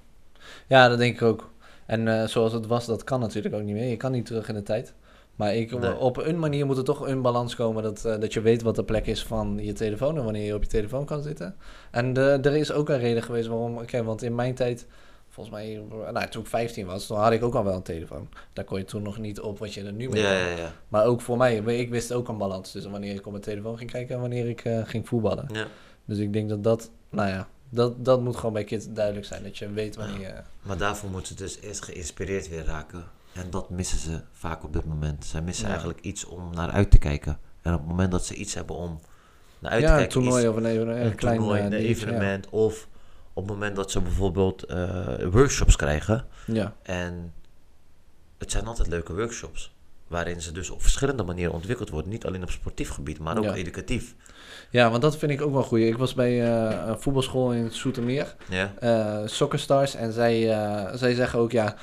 [0.66, 1.50] ja dat denk ik ook.
[1.86, 3.88] En uh, zoals het was, dat kan natuurlijk ook niet meer.
[3.88, 4.94] Je kan niet terug in de tijd.
[5.36, 8.40] Maar ik, op een manier moet er toch een balans komen dat, uh, dat je
[8.40, 11.22] weet wat de plek is van je telefoon en wanneer je op je telefoon kan
[11.22, 11.57] zitten.
[11.90, 14.86] En de, er is ook een reden geweest waarom, oké, want in mijn tijd,
[15.37, 15.82] volgens mij,
[16.12, 18.28] nou, toen ik 15 was, toen had ik ook al wel een telefoon.
[18.53, 20.72] Daar kon je toen nog niet op wat je er nu mee ja, ja, ja,
[20.89, 23.78] Maar ook voor mij, ik wist ook een balans tussen wanneer ik op mijn telefoon
[23.78, 25.49] ging kijken en wanneer ik uh, ging voetballen.
[25.53, 25.66] Ja.
[26.05, 29.43] Dus ik denk dat dat, nou ja, dat, dat moet gewoon bij kids duidelijk zijn,
[29.43, 30.34] dat je weet wanneer je...
[30.62, 34.72] Maar daarvoor moeten ze dus eerst geïnspireerd weer raken en dat missen ze vaak op
[34.72, 35.24] dit moment.
[35.24, 37.39] Zij missen eigenlijk iets om naar uit te kijken.
[37.62, 39.01] En op het moment dat ze iets hebben om
[39.59, 40.05] naar uit te kijken...
[40.05, 42.49] Een toernooi of een, even, een, klein toernooi, een evenement.
[42.51, 42.89] Of
[43.37, 46.26] op het moment dat ze bijvoorbeeld uh, workshops krijgen.
[46.47, 46.76] Ja.
[46.82, 47.32] En
[48.39, 49.74] het zijn altijd leuke workshops.
[50.07, 52.11] Waarin ze dus op verschillende manieren ontwikkeld worden.
[52.11, 54.14] Niet alleen op sportief gebied, maar ook educatief.
[54.76, 55.78] Ja, want dat vind ik ook wel goed.
[55.78, 58.34] Ik was bij uh, een voetbalschool in Soetermeer.
[59.24, 59.94] Soccer Stars.
[59.94, 61.74] En zij, uh, zij zeggen ook, ja,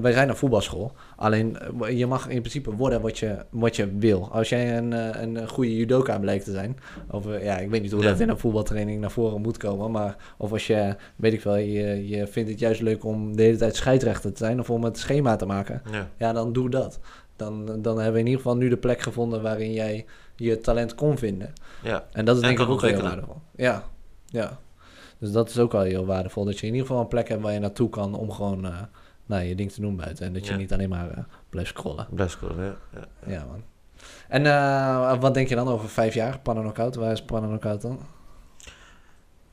[0.00, 0.92] wij zijn een voetbalschool.
[1.16, 1.58] Alleen,
[1.90, 4.28] je mag in principe worden wat je, wat je wil.
[4.32, 4.92] Als jij een,
[5.22, 6.78] een goede judoka blijkt te zijn.
[7.10, 9.90] Of ja, ik weet niet hoe dat in een voetbaltraining naar voren moet komen.
[9.90, 13.42] Maar of als je, weet ik wel, je, je vindt het juist leuk om de
[13.42, 14.60] hele tijd scheidsrechter te zijn.
[14.60, 15.82] Of om het schema te maken.
[15.90, 17.00] Ja, ja dan doe dat.
[17.36, 20.04] Dan, dan hebben we in ieder geval nu de plek gevonden waarin jij
[20.42, 21.52] je talent kon vinden.
[21.82, 22.04] Ja.
[22.12, 23.40] En dat is denk ik ook heel waardevol.
[23.56, 23.84] Ja,
[24.26, 24.58] ja.
[25.18, 26.44] Dus dat is ook wel heel waardevol.
[26.44, 28.76] Dat je in ieder geval een plek hebt waar je naartoe kan om gewoon uh,
[29.26, 30.26] nou, je ding te doen buiten.
[30.26, 32.06] En dat je niet alleen maar uh, blijft scrollen.
[32.10, 32.76] Blijft scrollen, ja.
[32.94, 33.62] Ja, ja man.
[34.28, 36.38] En uh, wat denk je dan over vijf jaar?
[36.38, 38.00] Pannen Knockout, waar is Pannen Knockout dan?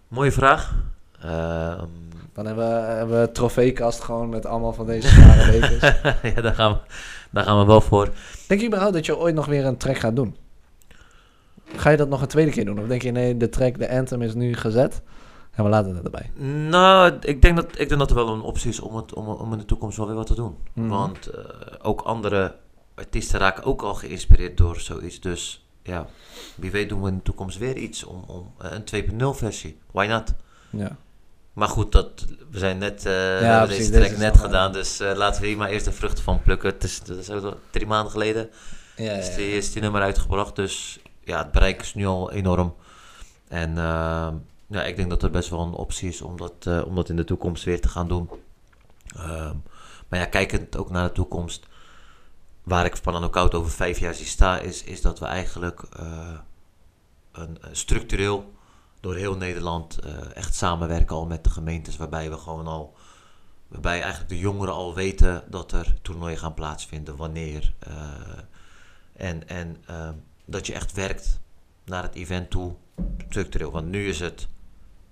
[0.07, 0.75] Mooie vraag.
[1.25, 1.81] Uh,
[2.33, 5.81] dan hebben we, hebben we een trofeekast gewoon met allemaal van deze zware wekens.
[6.35, 6.79] ja, daar gaan, we,
[7.29, 8.09] daar gaan we wel voor.
[8.47, 10.35] Denk je überhaupt dat je ooit nog weer een track gaat doen?
[11.76, 12.80] Ga je dat nog een tweede keer doen?
[12.80, 15.01] Of denk je, nee, de track, de anthem is nu gezet
[15.51, 16.32] en we laten het erbij?
[16.70, 19.28] Nou, ik denk dat, ik denk dat er wel een optie is om, het, om,
[19.28, 20.57] om in de toekomst wel weer wat te doen.
[20.74, 20.88] Mhm.
[20.88, 21.41] Want uh,
[21.82, 22.55] ook andere
[22.95, 25.20] artiesten raken ook al geïnspireerd door zoiets.
[25.20, 26.07] Dus ja,
[26.55, 29.78] wie weet doen we in de toekomst weer iets om, om uh, een 2.0 versie.
[29.91, 30.34] Why not?
[30.70, 30.97] Ja.
[31.53, 35.41] Maar goed, dat, we zijn net, uh, ja, deze track net gedaan, dus uh, laten
[35.41, 36.70] we hier maar eerst de vruchten van plukken.
[36.70, 38.49] Het is, dat is drie maanden geleden
[39.03, 40.99] ja, is, die, is die nummer uitgebracht, dus
[41.30, 42.75] ja, het bereik is nu al enorm.
[43.47, 44.27] En uh,
[44.67, 47.09] ja, ik denk dat er best wel een optie is om dat, uh, om dat
[47.09, 48.30] in de toekomst weer te gaan doen.
[49.17, 49.51] Uh,
[50.07, 51.67] maar ja, kijkend ook naar de toekomst,
[52.63, 55.84] waar ik van een koud over vijf jaar zie staan, is, is dat we eigenlijk
[57.32, 58.53] een, structureel
[58.99, 59.99] door heel Nederland
[60.34, 62.95] echt samenwerken al met de gemeentes, waarbij we gewoon al,
[63.67, 67.73] waarbij eigenlijk de jongeren al weten dat er toernooien gaan plaatsvinden, wanneer.
[69.13, 69.84] en en
[70.49, 71.39] dat je echt werkt
[71.85, 72.75] naar het event toe,
[73.27, 73.71] structureel.
[73.71, 74.47] Want nu is het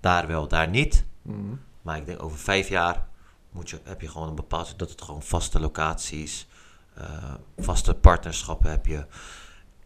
[0.00, 1.04] daar wel, daar niet.
[1.22, 1.60] Mm.
[1.82, 3.06] Maar ik denk over vijf jaar
[3.50, 6.46] moet je, heb je gewoon een bepaald, dat het gewoon vaste locaties,
[6.98, 9.06] uh, vaste partnerschappen heb je.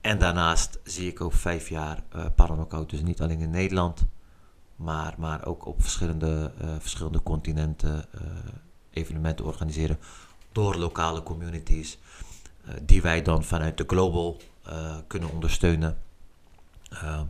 [0.00, 4.06] En daarnaast zie ik over vijf jaar uh, dus niet alleen in Nederland,
[4.76, 8.04] maar, maar ook op verschillende, uh, verschillende continenten
[8.90, 9.98] evenementen organiseren
[10.52, 11.98] door lokale communities.
[12.82, 15.98] die wij dan vanuit de global uh, kunnen ondersteunen.
[16.92, 17.20] Uh,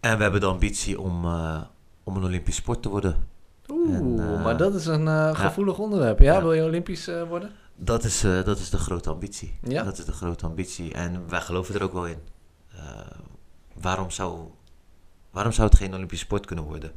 [0.00, 1.60] en we hebben de ambitie om, uh,
[2.04, 3.16] om een Olympisch sport te worden.
[3.68, 5.82] Oeh, en, maar dat is een gevoelig ja.
[5.82, 6.18] onderwerp.
[6.18, 7.50] Ja, ja, wil je Olympisch worden?
[7.76, 9.58] Dat is, dat is de grote ambitie.
[9.62, 9.82] Ja?
[9.82, 10.92] Dat is de grote ambitie.
[10.92, 12.18] En wij geloven er ook wel in.
[13.80, 14.40] waarom, zou,
[15.30, 16.92] waarom zou het geen Olympisch sport kunnen worden?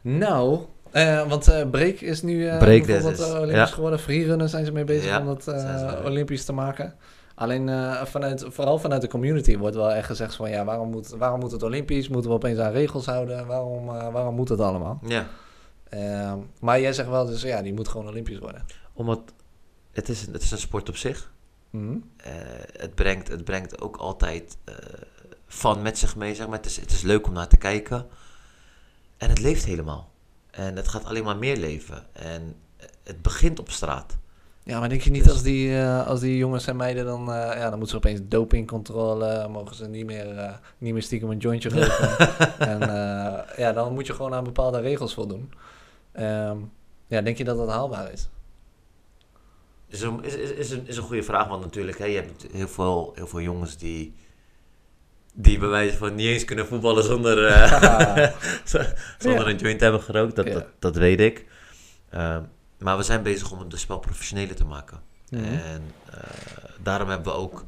[0.00, 3.66] Nou, uh, want uh, Break is nu uh, bijvoorbeeld Olympisch ja.
[3.66, 3.98] geworden.
[3.98, 5.54] Freerunnen zijn ze mee bezig ja, om dat
[6.04, 6.94] Olympisch te maken.
[7.36, 11.08] Alleen uh, vanuit, vooral vanuit de community wordt wel echt gezegd van ja, waarom moet,
[11.08, 12.08] waarom moet het Olympisch?
[12.08, 13.46] Moeten we opeens aan regels houden?
[13.46, 15.00] Waarom, uh, waarom moet het allemaal?
[15.06, 15.26] Ja.
[15.94, 18.64] Uh, maar jij zegt wel dus ja, die moet gewoon Olympisch worden.
[18.92, 19.20] Omdat
[19.92, 21.32] het is, het is een sport op zich.
[21.70, 22.10] Mm -hmm.
[22.72, 24.56] het, brengt, het brengt ook altijd
[25.46, 26.56] van met zich mee, zeg maar.
[26.56, 28.06] Het is, het is leuk om naar te kijken.
[29.16, 30.10] En het leeft helemaal.
[30.50, 32.06] En het gaat alleen maar meer leven.
[32.12, 32.56] En
[33.02, 34.16] het begint op straat.
[34.66, 37.20] Ja, maar denk je niet dus, als, die, uh, als die jongens en meiden dan...
[37.20, 39.48] Uh, ja, dan moeten ze opeens dopingcontrole...
[39.48, 42.28] mogen ze niet meer, uh, niet meer stiekem een jointje roken.
[42.70, 42.78] en
[43.56, 45.52] ja, dan moet je gewoon aan bepaalde regels voldoen.
[46.18, 46.72] Um,
[47.06, 48.28] ja, denk je dat dat haalbaar is?
[49.88, 51.98] Is een, is, is, is een, is een goede vraag, want natuurlijk...
[51.98, 54.14] Hè, je hebt heel veel, heel veel jongens die...
[55.34, 57.36] die bij wijze van niet eens kunnen voetballen zonder,
[59.18, 60.36] zonder een joint hebben gerookt.
[60.36, 61.46] Dat, dat, dat, weet ik.
[62.10, 62.42] Ehm,
[62.78, 65.00] maar we zijn bezig om het spel professioneler te maken.
[65.30, 65.44] Mhm.
[65.44, 66.20] En uh,
[66.82, 67.64] daarom hebben we ook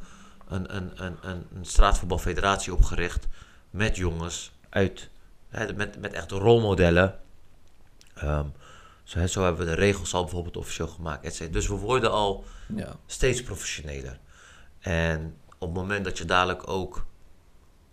[0.49, 3.27] een, een, een, een, een straatvoetbalfederatie opgericht
[3.71, 5.11] met jongens uit,
[5.49, 7.19] hè, met, met echte rolmodellen.
[8.25, 8.53] Um,
[9.05, 11.53] zo, zo, hebben we de regels al bijvoorbeeld officieel gemaakt.
[11.53, 12.45] Dus we worden al
[12.75, 12.97] ja.
[13.07, 14.19] steeds professioneler.
[14.79, 17.07] En op het moment dat je dadelijk ook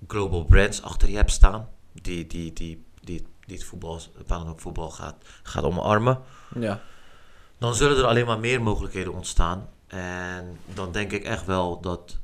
[0.08, 4.90] global brands achter je hebt staan, die, die, die, die, die het voetbal, het voetbal
[4.90, 6.22] gaat, gaat omarmen,
[6.60, 6.82] ja.
[7.58, 9.70] Dan zullen er alleen maar meer mogelijkheden ontstaan.
[9.88, 12.20] En dan denk ik echt wel dat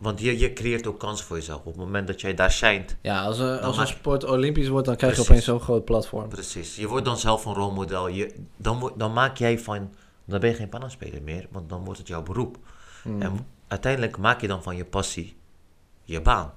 [0.00, 1.58] want je, je creëert ook kansen voor jezelf.
[1.58, 2.96] Op het moment dat jij daar schijnt.
[3.00, 6.28] Ja, als, een, als een sport olympisch wordt, dan krijg je opeens zo'n groot platform.
[6.28, 6.76] Precies.
[6.76, 8.08] Je wordt dan zelf een rolmodel.
[8.08, 9.94] Je, dan, dan maak jij van.
[10.24, 12.58] Dan ben je geen pannaspeler meer, want dan wordt het jouw beroep.
[13.02, 13.22] Hmm.
[13.22, 15.36] En uiteindelijk maak je dan van je passie
[16.04, 16.52] je baan.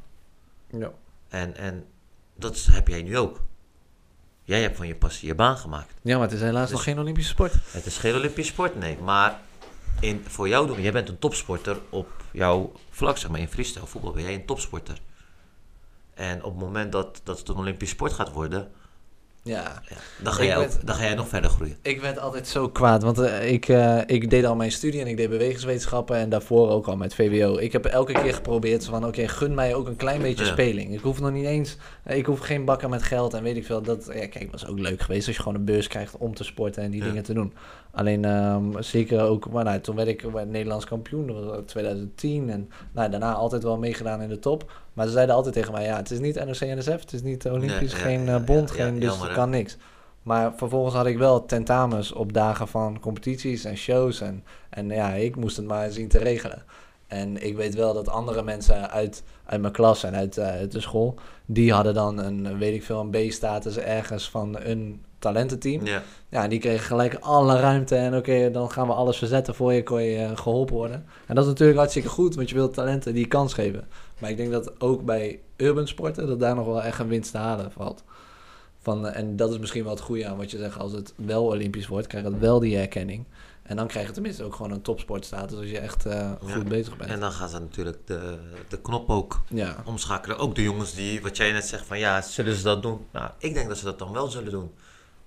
[0.68, 0.92] Ja.
[1.28, 1.86] En, en
[2.36, 3.42] dat heb jij nu ook.
[4.44, 5.94] Jij hebt van je passie je baan gemaakt.
[6.02, 7.54] Ja, maar het is helaas nog geen Olympische sport.
[7.72, 8.98] Het is geen Olympische sport, nee.
[8.98, 9.39] Maar
[10.00, 13.86] in, voor jou doen, jij bent een topsporter op jouw vlak, zeg maar in freestyle
[13.86, 14.98] voetbal ben jij een topsporter.
[16.14, 18.72] En op het moment dat, dat het een Olympisch sport gaat worden,
[19.44, 19.82] ja.
[20.22, 21.78] dan, ga jij ook, dan ga jij nog verder groeien.
[21.82, 25.08] Ik werd altijd zo kwaad, want uh, ik, uh, ik deed al mijn studie en
[25.08, 27.58] ik deed bewegingswetenschappen en daarvoor ook al met VWO.
[27.58, 30.94] Ik heb elke keer geprobeerd van, oké, gun mij ook een klein beetje speling.
[30.94, 33.66] Ik hoef nog niet eens, eh, ik hoef geen bakken met geld en weet ik
[33.66, 33.82] veel.
[33.82, 36.44] Dat, ja, kijk, was ook leuk geweest als je gewoon een beurs krijgt om te
[36.44, 37.54] sporten en die dingen te doen.
[37.96, 42.50] Alleen um, zeker ook, maar nou, toen werd ik Nederlands kampioen, dat was 2010.
[42.50, 44.72] En nou, daarna altijd wel meegedaan in de top.
[44.94, 47.94] Maar ze zeiden altijd tegen mij, ja, het is niet NOC-NSF, het is niet Olympisch,
[47.94, 49.78] geen uh, bond, geen, dus het kan niks.
[50.24, 54.22] Maar vervolgens had ik wel tentamens op dagen van competities en shows.
[54.22, 56.64] En, en ja, ik moest het maar zien te regelen.
[57.08, 60.72] En ik weet wel dat andere mensen uit, uit mijn klas en uit, uh, uit
[60.72, 61.16] de school,
[61.46, 65.86] die hadden dan een, weet ik veel, een B-status ergens van een talententeam.
[65.86, 66.03] Ja.
[66.30, 69.84] ja, die kregen gelijk alle ruimte en oké, dan gaan we alles verzetten voor je,
[69.84, 71.05] kon je uh, geholpen worden.
[71.26, 73.88] En dat is natuurlijk hartstikke goed, want je wilt talenten die kans geven.
[74.19, 77.32] Maar ik denk dat ook bij urban sporten, dat daar nog wel echt een winst
[77.32, 78.03] te halen valt.
[78.82, 81.13] Van, uh, en dat is misschien wel het goede aan wat je zegt, als het
[81.15, 83.26] wel Olympisch wordt, krijgt het wel die erkenning.
[83.63, 86.97] En dan krijg je tenminste ook gewoon een topsportstatus als je echt uh, goed bezig
[86.97, 87.09] bent.
[87.09, 89.76] En dan gaan ze natuurlijk de, de knop ook ja.
[89.86, 90.38] omschakelen.
[90.38, 93.05] Ook de jongens die, wat jij net zegt van ja, zullen ze dat doen?
[93.11, 94.71] Nou, ik denk dat ze dat dan wel zullen doen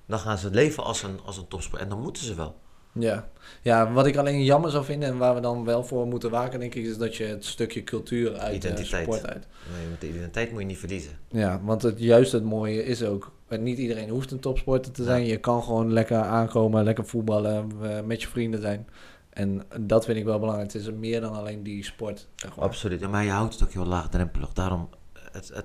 [0.07, 1.83] dan gaan ze leven als een, als een topsport.
[1.83, 2.57] En dan moeten ze wel.
[2.99, 3.29] Ja.
[3.63, 6.61] ja, wat ik alleen jammer zou vinden en waar we dan wel voor moeten waken,
[6.61, 9.47] denk ik, is dat je het stukje cultuur uit de sport uit.
[9.77, 11.19] Nee, met de identiteit moet je niet verliezen.
[11.29, 15.27] Ja, want het, juist het mooie is ook, niet iedereen hoeft een topsporter te zijn.
[15.27, 18.89] Je kan gewoon lekker aankomen, lekker voetballen, eh, met je vrienden zijn.
[19.31, 20.73] En dat vind ik wel belangrijk.
[20.73, 22.29] Het is meer dan alleen die sport.
[22.35, 22.65] Zeg maar.
[22.65, 23.11] Absoluut.
[23.11, 24.53] Maar je houdt het ook heel laagdrempelig.
[24.53, 24.89] Daarom,
[25.33, 25.65] het,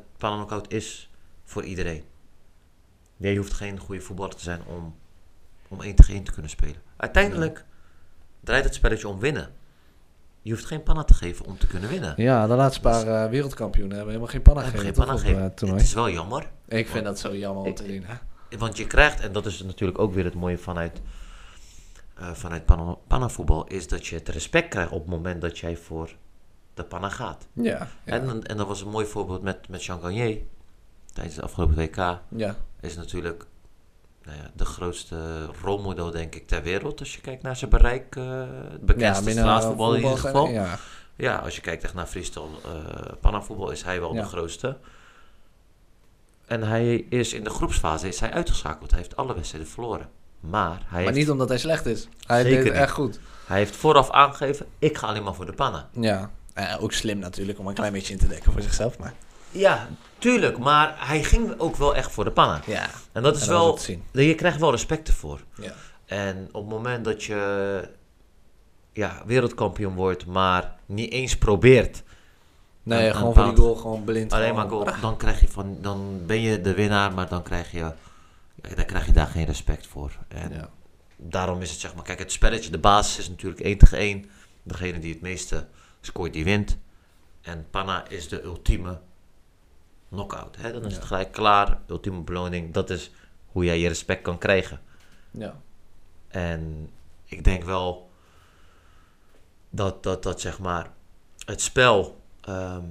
[0.49, 1.09] het is
[1.43, 2.03] voor iedereen.
[3.21, 4.95] Nee, je hoeft geen goede voetballer te zijn om,
[5.67, 6.81] om 1 tegen 1 te kunnen spelen.
[6.97, 7.65] Uiteindelijk
[8.39, 9.49] draait het spelletje om winnen.
[10.41, 12.13] Je hoeft geen panna te geven om te kunnen winnen.
[12.17, 14.85] Ja, de laatste paar uh, wereldkampioenen hebben helemaal geen panna gegeven.
[14.85, 15.53] Geen panna gegeven.
[15.63, 16.49] Uh, het is wel jammer.
[16.67, 18.03] Ik vind dat zo jammer om te zien.
[18.05, 18.15] Hè?
[18.57, 21.01] Want je krijgt, en dat is natuurlijk ook weer het mooie vanuit,
[22.19, 25.77] uh, vanuit panna, pannavoetbal, is dat je het respect krijgt op het moment dat jij
[25.77, 26.15] voor
[26.73, 27.47] de panna gaat.
[27.53, 30.41] Ja, En, en dat was een mooi voorbeeld met, met Jean Gagné
[31.13, 32.19] tijdens het afgelopen WK.
[32.29, 33.45] Ja is natuurlijk
[34.23, 36.99] nou ja, de grootste rolmodel, denk ik, ter wereld.
[36.99, 38.15] Als je kijkt naar zijn bereik.
[38.15, 40.47] Uh, het bekendste ja, straatvoetbal in ieder geval.
[40.47, 40.79] Ja.
[41.15, 44.77] ja, als je kijkt echt naar freestyle uh, pannavoetbal, is hij wel de grootste.
[46.45, 48.91] En hij is in de groepsfase is hij uitgeschakeld.
[48.91, 50.09] Hij heeft alle wedstrijden verloren.
[50.39, 52.07] Maar, hij maar niet omdat hij slecht is.
[52.25, 53.19] Hij deed het echt goed.
[53.45, 55.87] Hij heeft vooraf aangegeven, ik ga alleen maar voor de pannen.
[55.91, 58.97] Ja, uh, ook slim natuurlijk om een klein beetje in te dekken voor zichzelf.
[58.97, 59.13] Maar.
[59.51, 59.87] Ja,
[60.17, 60.57] tuurlijk.
[60.57, 62.61] Maar hij ging ook wel echt voor de pannen.
[62.65, 62.89] Ja.
[63.11, 63.79] En dat is wel...
[64.11, 65.39] Je krijgt wel respect ervoor.
[65.55, 65.73] Ja.
[66.05, 67.89] En op het moment dat je
[68.93, 72.03] ja, wereldkampioen wordt, maar niet eens probeert...
[72.83, 74.33] Nee, gewoon voor die goal, gewoon blind.
[74.33, 74.87] Alleen maar goal.
[75.01, 77.91] Dan, krijg je van, dan ben je de winnaar, maar dan krijg je,
[78.75, 80.11] dan krijg je daar geen respect voor.
[80.27, 80.69] En ja.
[81.17, 84.29] daarom is het zeg maar, kijk, het spelletje, de basis is natuurlijk 1 tegen 1.
[84.63, 85.67] Degene die het meeste
[86.01, 86.77] scoort, die wint.
[87.41, 88.99] En Panna is de ultieme
[90.11, 90.55] knockout.
[90.57, 90.71] Hè?
[90.71, 92.73] Dan is het gelijk klaar, ultieme beloning.
[92.73, 93.11] Dat is
[93.45, 94.79] hoe jij je respect kan krijgen.
[95.31, 95.55] Ja.
[96.27, 96.89] En
[97.25, 98.09] ik denk wel
[99.69, 100.91] dat, dat, dat zeg maar,
[101.45, 102.83] het spel, ehm,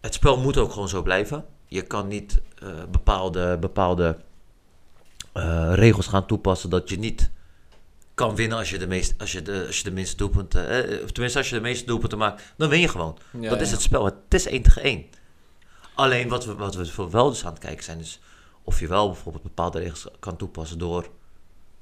[0.00, 1.44] het spel moet ook gewoon zo blijven.
[1.66, 4.16] Je kan niet uh, bepaalde, bepaalde
[5.34, 7.30] uh, regels gaan toepassen dat je niet
[8.14, 10.68] kan winnen als je de, meest, als je de, als je de minste doelpunten...
[10.68, 13.18] Eh, of tenminste, als je de meeste doelpunten maakt, dan win je gewoon.
[13.32, 14.04] dat is het spel.
[14.04, 15.06] Het is 1 tegen 1.
[15.94, 18.20] Alleen wat we, wat we wel dus aan het kijken zijn, is
[18.64, 21.08] of je wel bijvoorbeeld bepaalde regels kan toepassen door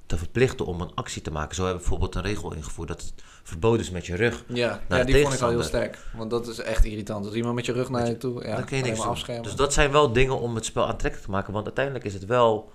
[0.06, 1.54] te verplichten om een actie te maken.
[1.54, 4.44] Zo hebben we bijvoorbeeld een regel ingevoerd dat het verboden is met je rug.
[4.48, 5.98] Ja, ja die vond ik al heel sterk.
[6.16, 7.26] Want dat is echt irritant.
[7.26, 8.44] Als iemand met je rug naar je toe.
[8.44, 9.42] Ja, dan kun je niks afschermen.
[9.42, 11.52] Dus dat zijn wel dingen om het spel aantrekkelijk te maken.
[11.52, 12.72] Want uiteindelijk is het wel.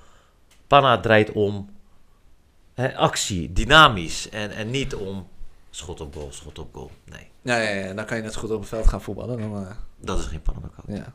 [0.68, 1.70] Panna draait om
[2.74, 4.30] hè, actie, dynamisch.
[4.30, 5.28] En, en niet om
[5.70, 6.92] schot op goal, schot op goal.
[7.04, 7.28] Nee.
[7.42, 9.40] Ja, ja, ja, dan kan je net goed op het veld gaan voetballen.
[9.40, 9.72] Dan, uh...
[9.98, 11.14] Dat is geen panna Ja.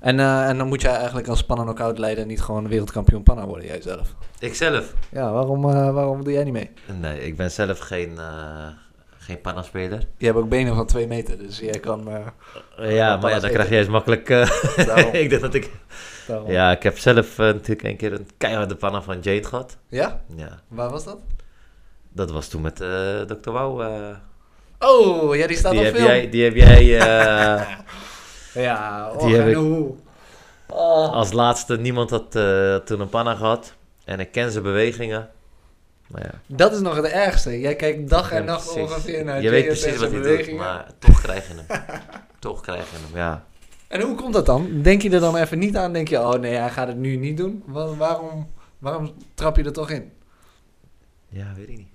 [0.00, 3.46] En, uh, en dan moet jij eigenlijk als panna knockout leider niet gewoon wereldkampioen panna
[3.46, 4.14] worden, jij zelf.
[4.38, 4.94] Ikzelf?
[5.10, 6.70] Ja, waarom, uh, waarom doe jij niet mee?
[7.00, 8.18] Nee, ik ben zelf geen,
[9.18, 10.06] geen panna-speler.
[10.18, 12.08] Je hebt ook benen van twee meter, dus jij kan...
[12.76, 14.28] ja, maar ja, dan krijg je eens makkelijk...
[15.12, 15.70] ik denk dat ik...
[16.26, 16.50] Daarom.
[16.50, 19.76] Ja, ik heb zelf natuurlijk een keer een keiharde panna van Jade gehad.
[19.88, 20.20] Ja?
[20.36, 20.60] Ja.
[20.68, 21.18] Waar was dat?
[22.12, 22.76] Dat was toen met
[23.26, 23.50] Dr.
[23.50, 23.82] Wouw.
[24.78, 26.06] Oh, ja, die staat die op heb film.
[26.06, 27.00] Jij, die heb jij...
[28.54, 29.58] Ja, oh, die heb ik
[30.68, 31.12] oh.
[31.12, 31.78] als laatste.
[31.78, 33.74] Niemand had uh, toen een panna gehad.
[34.04, 35.30] En ik ken zijn bewegingen.
[36.06, 36.56] Maar ja.
[36.56, 37.60] Dat is nog het ergste.
[37.60, 41.20] Jij kijkt dag en nacht ongeveer naar Je weet precies wat hij doet, maar toch
[41.20, 41.80] krijg je hem.
[42.38, 43.44] toch krijg je hem, ja.
[43.88, 44.82] En hoe komt dat dan?
[44.82, 45.92] Denk je er dan even niet aan?
[45.92, 47.62] Denk je, oh nee, hij gaat het nu niet doen?
[47.66, 50.12] Waarom, waarom trap je er toch in?
[51.28, 51.91] Ja, weet ik niet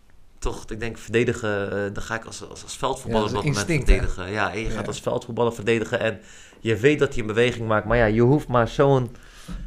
[0.51, 3.53] toch, ik denk verdedigen, uh, dan ga ik als, als, als veldvoetballer ja, op dat
[3.55, 4.31] moment verdedigen.
[4.31, 6.19] Ja, en je gaat als veldvoetballer verdedigen en
[6.59, 9.15] je weet dat hij een beweging maakt, maar ja, je hoeft maar zo'n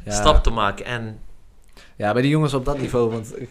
[0.07, 1.19] stap te maken en...
[1.95, 3.49] Ja, bij die jongens op dat niveau, want ik,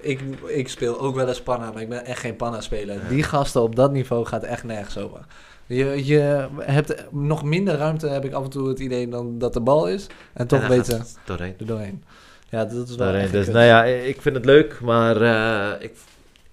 [0.00, 3.08] ik, ik speel ook wel eens panna, maar ik ben echt geen panna-speler.
[3.08, 5.20] Die gasten op dat niveau gaat echt nergens over.
[5.66, 9.52] Je, je hebt nog minder ruimte, heb ik af en toe het idee, dan dat
[9.52, 10.06] de bal is.
[10.32, 11.54] En toch weten doorheen.
[11.58, 12.04] doorheen.
[12.48, 13.30] Ja, dat is wel doorheen.
[13.30, 15.94] Dus nou ja, ik vind het leuk, maar uh, ik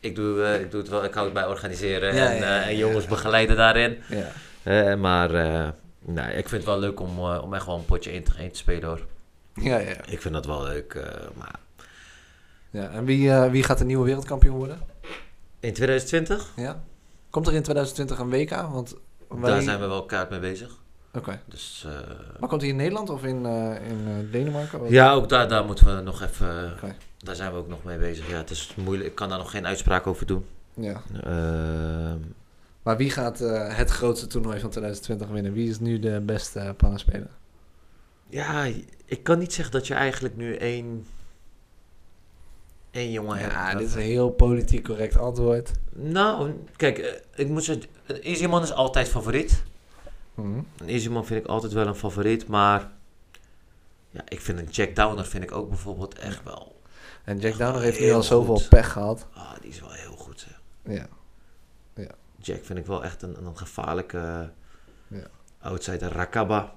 [0.01, 2.77] ik doe, uh, ik doe het wel, ik hou het bij organiseren en, uh, en,
[2.77, 3.97] jongens begeleiden daarin.
[4.63, 5.31] Uh, maar
[5.99, 8.51] nee, ik vind het wel leuk om, om echt gewoon een potje 1 tegen 1
[8.51, 9.05] te spelen hoor.
[9.53, 9.95] Ja, ja.
[10.05, 11.11] Ik vind dat wel leuk.
[11.37, 11.59] maar...
[12.69, 14.79] Ja, en wie, wie gaat de nieuwe wereldkampioen worden?
[15.59, 16.51] In 2020?
[16.55, 16.83] Ja.
[17.29, 18.71] Komt er in 2020 een WK?
[18.71, 18.95] Want
[19.27, 19.51] wij...
[19.51, 20.69] Daar zijn we wel kaart mee bezig.
[21.07, 21.17] Oké.
[21.17, 21.41] Okay.
[21.45, 21.85] Dus,
[22.39, 23.45] maar komt hij in Nederland of in,
[23.89, 24.89] in Denemarken?
[24.89, 26.73] Ja, ook daar, daar moeten we nog even...
[26.77, 28.29] Okay daar zijn we ook nog mee bezig.
[28.29, 29.09] Ja, het is moeilijk.
[29.09, 30.45] Ik kan daar nog geen uitspraak over doen.
[30.73, 31.01] Ja.
[31.25, 32.13] Uh,
[32.83, 35.53] maar wie gaat uh, het grootste toernooi van 2020 winnen?
[35.53, 37.29] Wie is nu de beste pannenspeler?
[38.29, 38.67] Ja,
[39.05, 41.05] ik kan niet zeggen dat je eigenlijk nu één,
[42.91, 43.53] één jongen ja, hebt.
[43.53, 45.71] Ja, dit is een heel politiek correct antwoord.
[45.93, 47.85] Nou, kijk, eh, ik moet zeggen,
[48.21, 49.63] Easyman is altijd favoriet.
[50.35, 50.67] Mm.
[50.85, 52.91] Easyman vind ik altijd wel een favoriet, maar
[54.09, 56.80] ja, ik vind een Jack Downer vind ik ook bijvoorbeeld echt wel
[57.23, 59.27] en Jack Downer heeft nu al zoveel pech gehad.
[59.33, 60.61] Ah, die is wel heel goed, zeg.
[60.95, 61.07] Ja.
[61.95, 62.11] ja.
[62.37, 64.49] Jack vind ik wel echt een, een gevaarlijke
[65.07, 65.27] ja.
[65.59, 66.11] outsider.
[66.11, 66.73] Rakaba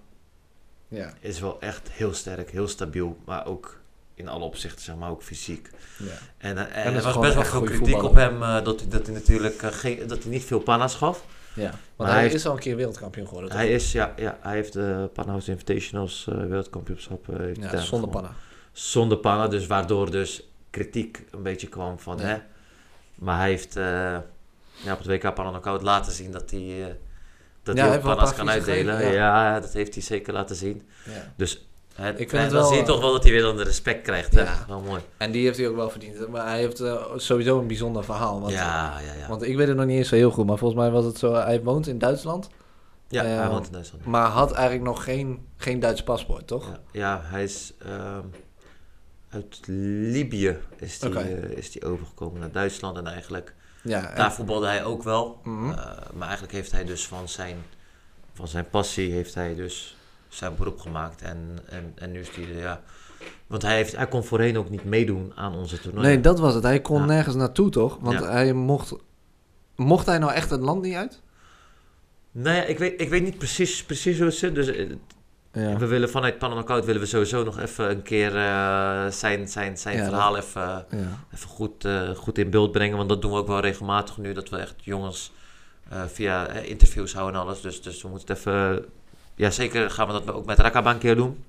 [0.88, 1.12] ja.
[1.20, 3.82] is wel echt heel sterk, heel stabiel, maar ook
[4.14, 5.70] in alle opzichten, zeg maar, ook fysiek.
[5.98, 6.12] Ja.
[6.38, 9.06] En, en, en er was best wel veel kritiek op hem uh, dat, hij, dat
[9.06, 11.24] hij natuurlijk uh, geen, dat hij niet veel panna's gaf.
[11.54, 13.52] Ja, want hij, hij is al een keer wereldkampioen geworden.
[13.52, 17.26] Hij is, ja, ja, hij heeft de Panhouse Invitationals uh, wereldkampioenschap.
[17.54, 18.34] ja, zonder panna
[18.74, 22.36] zonder pannen, dus waardoor dus kritiek een beetje kwam van, hè.
[23.14, 23.84] Maar hij heeft uh,
[24.72, 26.86] ja, op het WK Pannen Knockout laten zien dat hij, uh,
[27.62, 29.02] dat ja, hij panna's kan uitdelen.
[29.02, 29.12] ja.
[29.12, 29.60] ja.
[29.60, 30.82] dat heeft hij zeker laten zien.
[31.04, 31.32] Ja.
[31.36, 31.66] Dus
[32.16, 34.02] ik vind het dan wel, zie je toch wel dat hij weer dan de respect
[34.02, 34.34] krijgt.
[34.34, 34.42] Hè?
[34.42, 34.64] Ja.
[34.68, 35.00] Wel mooi.
[35.16, 36.28] En die heeft hij ook wel verdiend.
[36.28, 38.40] Maar hij heeft uh, sowieso een bijzonder verhaal.
[38.40, 39.28] Want, ja, ja, ja.
[39.28, 40.46] Want ik weet het nog niet eens zo heel goed.
[40.46, 41.34] Maar volgens mij was het zo...
[41.34, 42.48] Hij woont in Duitsland.
[43.08, 44.04] Ja, uh, hij woont in Duitsland.
[44.04, 46.66] Maar had eigenlijk nog geen, geen Duits paspoort, toch?
[46.66, 47.72] Ja, ja hij is...
[47.86, 48.18] Uh,
[49.34, 51.32] uit Libië is die, okay.
[51.32, 52.96] uh, is die overgekomen naar Duitsland.
[52.96, 54.16] En eigenlijk, ja, en...
[54.16, 55.40] daar voetbalde hij ook wel.
[55.42, 55.70] Mm -hmm.
[55.70, 55.76] uh,
[56.14, 57.56] maar eigenlijk heeft hij dus van zijn,
[58.32, 59.96] van zijn passie, heeft hij dus
[60.28, 61.22] zijn beroep gemaakt.
[61.22, 62.82] En, en, en nu is hij, ja...
[63.46, 66.06] Want hij, heeft, hij kon voorheen ook niet meedoen aan onze toernooi.
[66.06, 66.62] Nee, dat was het.
[66.62, 67.04] Hij kon ja.
[67.04, 67.98] nergens naartoe, toch?
[68.00, 68.30] Want ja.
[68.30, 68.94] hij mocht...
[69.76, 71.20] Mocht hij nou echt het land niet uit?
[72.30, 74.54] Nee, nou ik weet, ik weet niet precies, precies hoe het zit.
[74.54, 74.90] Dus eh,
[75.54, 75.76] ja.
[75.76, 79.96] We willen vanuit Panama willen we sowieso nog even een keer uh, zijn, zijn, zijn
[79.96, 81.24] ja, verhaal even, ja.
[81.34, 82.96] even goed, uh, goed in beeld brengen.
[82.96, 84.32] Want dat doen we ook wel regelmatig nu.
[84.32, 85.32] Dat we echt jongens
[85.92, 87.60] uh, via interviews houden en alles.
[87.60, 88.84] Dus, dus we moeten het even...
[89.34, 91.44] Ja, zeker gaan we dat ook met Rakaba een keer doen.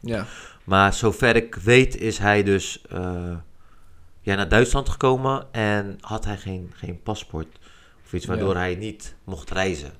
[0.00, 0.26] Ja.
[0.64, 2.80] Maar zover ik weet is hij dus
[4.20, 5.46] ja, naar Duitsland gekomen.
[5.52, 7.58] En had hij geen, geen paspoort
[8.04, 9.92] of iets waardoor hij niet mocht reizen.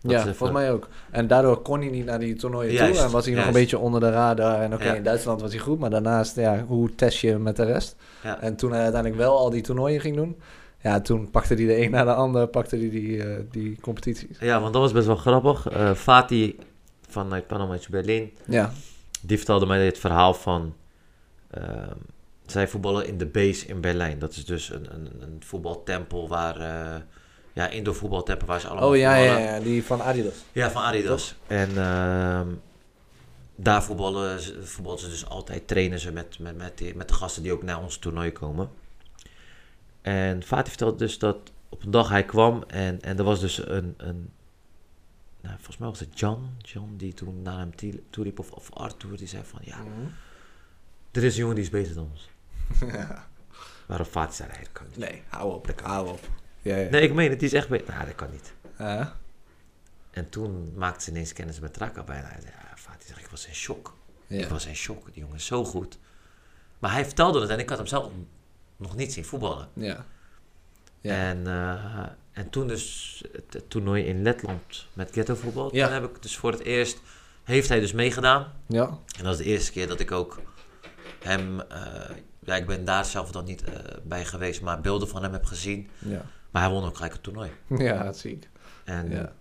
[0.00, 0.88] Ja, volgens mij ook.
[1.10, 2.98] En daardoor kon hij niet naar die toernooien toe.
[2.98, 4.60] En was hij nog een beetje onder de radar.
[4.60, 5.78] En oké, in Duitsland was hij goed.
[5.78, 7.96] Maar daarnaast, ja, hoe test je met de rest?
[8.22, 8.40] Ja.
[8.40, 10.36] En toen hij uiteindelijk wel al die toernooien ging doen...
[10.82, 14.38] Ja, toen pakte hij de een na de ander, pakte hij die, uh, die competities.
[14.40, 15.72] Ja, want dat was best wel grappig.
[15.72, 16.58] Uh, Fatih
[17.08, 18.32] vanuit Panama Berlin...
[18.46, 18.72] Ja.
[19.20, 20.74] Die vertelde mij het verhaal van...
[21.58, 21.64] Uh,
[22.46, 24.18] zij voetballen in de base in Berlijn.
[24.18, 26.56] Dat is dus een, een, een voetbaltempel waar
[27.58, 30.34] ja, indoor voetbaltempel waar ze allemaal Oh ja, ja, ja, die van Adidas.
[30.52, 31.34] Ja, van Adidas.
[31.46, 32.40] En uh,
[33.56, 37.42] daar voetballen, voetballen ze dus altijd, trainen ze met, met, met, die, met de gasten
[37.42, 38.70] die ook naar ons toernooi komen.
[40.02, 41.36] En Fatih vertelde dus dat
[41.68, 44.30] op een dag hij kwam en, en er was dus een, een
[45.40, 49.16] nou, volgens mij was het John, John die toen naar hem toeliep, of, of Arthur,
[49.16, 50.12] die zei van ja, mm
[51.10, 52.28] er is een jongen die is beter dan ons.
[52.92, 53.28] ja.
[53.86, 54.96] Waarop Fatih zei, nee, kan niet.
[54.96, 56.28] Nee, hou op, hou op.
[56.68, 56.90] Ja, ja.
[56.90, 57.68] Nee, ik meen het, die is echt.
[57.68, 58.54] Nou, dat kan niet.
[60.10, 62.28] En toen maakte ze ineens kennis met Traka bijna.
[62.28, 63.96] Ja, Fatih zegt, ik was in shock.
[64.26, 65.98] Ik was in shock, die jongen is zo goed.
[66.78, 68.10] Maar hij vertelde het en ik had hem zelf
[68.76, 69.68] nog niet zien voetballen.
[69.72, 70.04] Ja.
[71.00, 71.12] ja.
[71.12, 75.74] En, uh, en toen dus het, toernooi in Letland met ghetto voetbal.
[75.74, 75.84] Ja.
[75.84, 77.00] Toen heb ik dus voor het eerst,
[77.44, 78.52] heeft hij dus meegedaan.
[78.66, 78.98] Ja.
[79.18, 80.40] En dat is de eerste keer dat ik ook
[81.22, 81.66] hem, uh,
[82.38, 85.44] ja, ik ben daar zelf dan niet uh, bij geweest, maar beelden van hem heb
[85.44, 85.90] gezien.
[85.98, 86.24] Ja.
[86.58, 87.50] Maar hij won ook gelijk het toernooi.
[87.88, 88.48] Ja, dat zie ik.
[88.84, 89.32] En ja.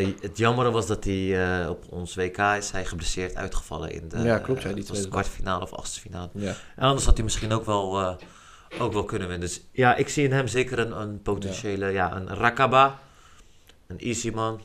[0.00, 4.18] Uh, het jammere was dat hij op ons WK is hij geblesseerd uitgevallen in de
[4.18, 6.28] ja, klopt, ja, die tweede kwartfinale of achtste finale.
[6.32, 6.54] Ja.
[6.76, 8.18] En anders had hij misschien ook wel,
[8.78, 9.48] ook wel kunnen winnen.
[9.48, 11.92] Dus ja, ik zie in hem zeker een, een potentiële, ja.
[11.92, 12.16] ja.
[12.16, 12.98] een Rakaba,
[13.86, 14.60] een Easy man.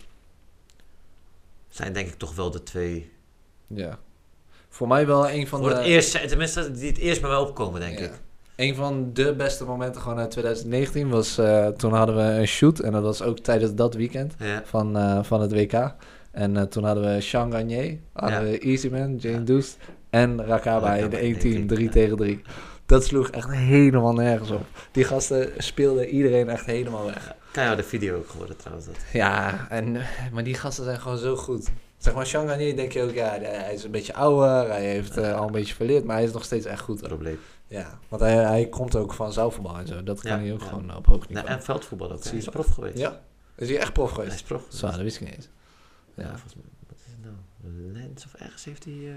[1.69, 3.11] Zijn denk ik toch wel de twee
[3.67, 3.99] ja
[4.73, 5.75] voor mij wel een van Voor de...
[5.75, 8.11] het eerst, tenminste, die het eerst bij mij opkomen, denk ik.
[8.55, 11.39] Een van de beste momenten gewoon uit 2019 was...
[11.39, 12.79] Uh, toen hadden we een shoot.
[12.79, 15.95] En dat was ook tijdens dat weekend van, uh, van het WK.
[16.31, 19.43] En uh, toen hadden we Sean Gagné, hadden we Easyman, Jane ja.
[19.43, 19.77] Doest
[20.09, 22.41] en Rakaba in de één team, 3 tegen 3.
[22.85, 24.65] Dat sloeg echt helemaal nergens op.
[24.91, 27.35] Die gasten speelden iedereen echt helemaal weg.
[27.51, 28.85] Kan de video ook geworden trouwens.
[28.85, 28.95] Dat.
[29.13, 29.97] Ja, en,
[30.31, 31.69] maar die gasten zijn gewoon zo goed.
[31.97, 35.17] Zeg maar, Sean Garnier denk je ook, ja, hij is een beetje ouder, hij heeft
[35.17, 37.01] al een beetje verleerd, maar hij is nog steeds echt goed.
[37.01, 37.39] Probleem.
[37.73, 40.95] Ja, want hij, hij komt ook van zaalvoetbal en zo, dat kan hij ook gewoon
[40.95, 41.47] op hoog niveau.
[41.47, 42.97] Ja, en veldvoetbal ook, hij is prof geweest.
[42.97, 43.21] Ja,
[43.55, 44.31] is hij echt prof geweest?
[44.31, 45.49] Hij is prof Zo, dat wist ik niet eens.
[46.13, 47.35] Ja, volgens mij, wat is het nou?
[47.93, 49.15] Lens of ergens heeft hij, uh,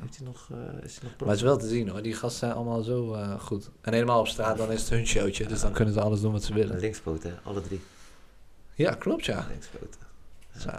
[0.00, 1.20] heeft hij nog, uh, is hij nog prof.
[1.20, 3.70] Maar het is wel te zien hoor, die gasten zijn allemaal zo goed.
[3.80, 6.32] En helemaal op straat, dan is het hun showtje, dus dan kunnen ze alles doen
[6.32, 6.78] wat ze willen.
[6.78, 7.80] Linkspoten, alle drie.
[8.74, 9.46] Ja, klopt ja.
[9.48, 10.00] Linkspoten.
[10.58, 10.70] Zo.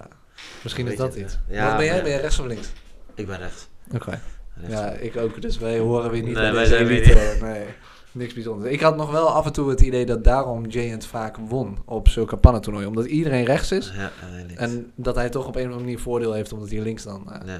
[0.63, 1.37] Misschien is dat iets.
[1.47, 2.01] Ja, Wat ben jij?
[2.01, 2.71] Ben jij rechts of links?
[3.13, 3.67] Ik ben rechts.
[3.93, 4.21] Oké.
[4.67, 5.41] Ja, ik ook.
[5.41, 7.37] Dus wij horen weer niet nee, wij zijn elite.
[7.41, 7.65] Nee,
[8.11, 8.71] niks bijzonders.
[8.71, 12.07] Ik had nog wel af en toe het idee dat daarom Giant vaak won op
[12.07, 12.87] zulke pannentoernooien.
[12.87, 13.93] Omdat iedereen rechts is.
[13.95, 14.11] Ja,
[14.55, 17.27] en dat hij toch op een of andere manier voordeel heeft omdat hij links dan
[17.45, 17.53] uh,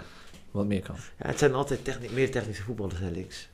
[0.51, 0.95] wat meer kan.
[0.95, 3.49] Ja, het zijn altijd techni meer technische voetballers dan links.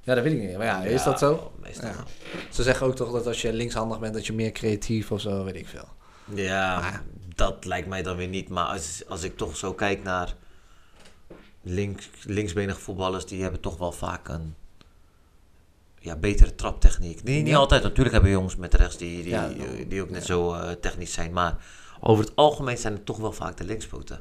[0.00, 0.56] Ja, dat weet ik niet.
[0.56, 1.52] Maar ja, is dat zo?
[1.62, 2.04] Meestal ja.
[2.50, 5.44] Ze zeggen ook toch dat als je linkshandig bent, dat je meer creatief of zo,
[5.44, 5.88] weet ik veel.
[6.34, 7.02] Ja,
[7.34, 8.48] dat lijkt mij dan weer niet.
[8.48, 10.34] Maar als, als ik toch zo kijk naar
[11.66, 14.54] links, linksbenige voetballers, die hebben toch wel vaak een
[15.98, 17.22] ja, betere traptechniek.
[17.22, 20.70] Niet, niet altijd, natuurlijk hebben jongens met rechts die, die, die ook net zo uh,
[20.70, 21.32] technisch zijn.
[21.32, 21.56] Maar
[22.00, 24.20] over het algemeen zijn het toch wel vaak de linkspoten.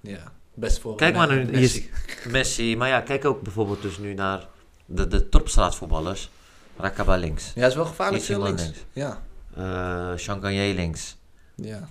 [0.00, 1.90] Ja, best voor Kijk maar naar Messi.
[2.28, 2.76] Messi.
[2.76, 4.48] Maar ja, kijk ook bijvoorbeeld dus nu naar
[4.86, 6.30] de, de topstraatvoetballers.
[6.76, 7.52] Rakaba links.
[7.54, 8.62] Ja, is wel gevaarlijk veel links.
[8.62, 8.84] links.
[8.92, 9.22] Ja.
[9.58, 11.16] Uh, links.
[11.54, 11.88] Ja.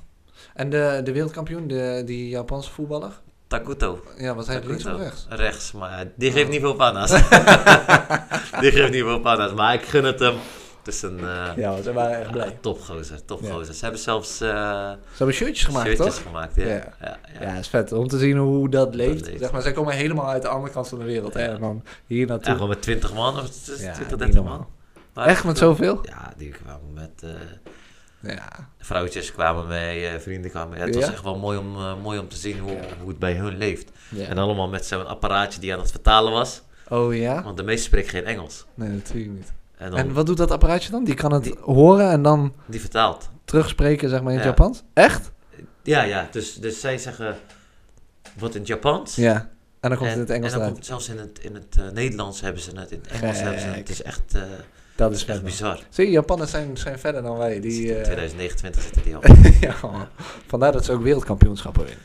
[0.54, 3.22] En de, de wereldkampioen, de, die Japanse voetballer?
[3.54, 4.04] Takuto.
[4.18, 5.26] Ja, wat hij links of rechts?
[5.30, 7.10] Rechts, maar die geeft niet veel panna's.
[8.62, 10.36] die geeft niet veel panna's, maar ik gun het hem.
[10.84, 11.20] Het is een...
[11.20, 12.48] Uh, ja, ze waren echt blij.
[12.48, 13.74] Uh, topgozer, topgozer.
[13.74, 14.42] Ze hebben zelfs...
[14.42, 16.24] Uh, ze hebben shirtjes gemaakt, shirtjes toch?
[16.24, 16.68] gemaakt, ja.
[16.68, 16.94] Ja.
[17.02, 17.18] ja.
[17.40, 17.92] ja, is vet.
[17.92, 19.30] Om te zien hoe dat leeft.
[19.40, 21.34] Zeg maar, zij komen helemaal uit de andere kant van de wereld.
[21.34, 21.42] Hè?
[21.42, 22.48] En dan hier naartoe.
[22.48, 24.68] Ja, gewoon met 20 man of 20, 30 man.
[25.14, 26.00] Maar echt met zoveel?
[26.04, 27.24] Ja, die kwamen met...
[28.24, 28.70] Ja.
[28.80, 30.86] Vrouwtjes kwamen mee, uh, vrienden kwamen mee.
[30.88, 33.34] het was echt wel mooi om, uh, mooi om te zien hoe, hoe het bij
[33.34, 33.92] hun leeft.
[34.18, 36.62] En allemaal met zo'n apparaatje die aan het vertalen was.
[36.90, 37.44] Oh ja?
[37.44, 38.66] Want de meeste spreken geen Engels.
[38.74, 39.52] Nee, natuurlijk niet.
[39.78, 41.04] En, dan, en, wat doet dat apparaatje dan?
[41.04, 42.54] Die kan het horen en dan...
[42.66, 43.30] Die vertaalt.
[43.46, 44.84] Terugspreken, zeg maar, in het Japans?
[44.94, 45.32] Echt?
[45.82, 46.28] Ja, ja.
[46.32, 47.38] Dus, dus zij zeggen
[48.34, 49.16] wat in het Japans.
[49.16, 49.50] Ja.
[49.80, 51.76] En dan komt het in het Engels En dan komt zelfs in het, in het
[51.80, 53.76] uh, Nederlands hebben ze het, in het Engels hebben ze het.
[53.76, 54.36] Het is echt...
[54.96, 55.80] Dat is echt bizar.
[55.90, 57.60] Zie je, Japanners zijn, zijn verder dan wij.
[57.60, 58.02] Die, uh...
[58.02, 59.22] 2029 zitten die al.
[59.68, 59.76] ja,
[60.48, 62.04] vandaar dat ze ook wereldkampioenschappen winnen.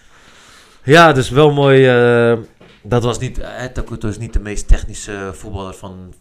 [0.82, 1.92] Ja, dus wel mooi.
[2.30, 2.38] Uh,
[2.82, 6.14] dat was niet, uh, Takuto is niet de meest technische voetballer van,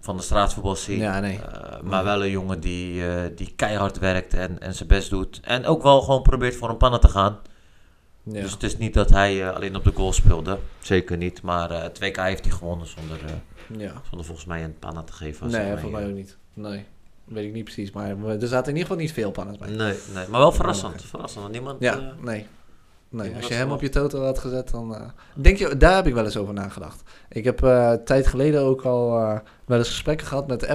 [0.00, 1.02] van de straatvoetbalscene.
[1.02, 1.38] Ja, nee.
[1.38, 5.40] Uh, maar wel een jongen die, uh, die keihard werkt en, en zijn best doet.
[5.44, 7.38] En ook wel gewoon probeert voor een pannen te gaan.
[8.22, 8.40] Ja.
[8.40, 10.58] Dus het is niet dat hij alleen op de goal speelde.
[10.78, 11.42] Zeker niet.
[11.42, 13.18] Maar uh, 2K heeft hij gewonnen zonder,
[13.78, 13.92] ja.
[14.08, 15.50] zonder volgens mij een panna te geven.
[15.50, 16.36] Nee, volgens mij ook niet.
[16.54, 16.84] Nee.
[17.24, 19.68] Weet ik niet precies, maar er zaten in ieder geval niet veel pannas bij.
[19.68, 21.04] Nee, nee maar wel verrassend.
[21.04, 21.80] Verrassend, niemand...
[21.80, 22.46] Ja, nee.
[23.16, 24.92] Nee, als je hem op je toto had gezet, dan...
[24.92, 25.00] Uh,
[25.34, 27.02] denk je, daar heb ik wel eens over nagedacht.
[27.28, 30.66] Ik heb uh, tijd geleden ook al uh, wel eens gesprekken gehad met.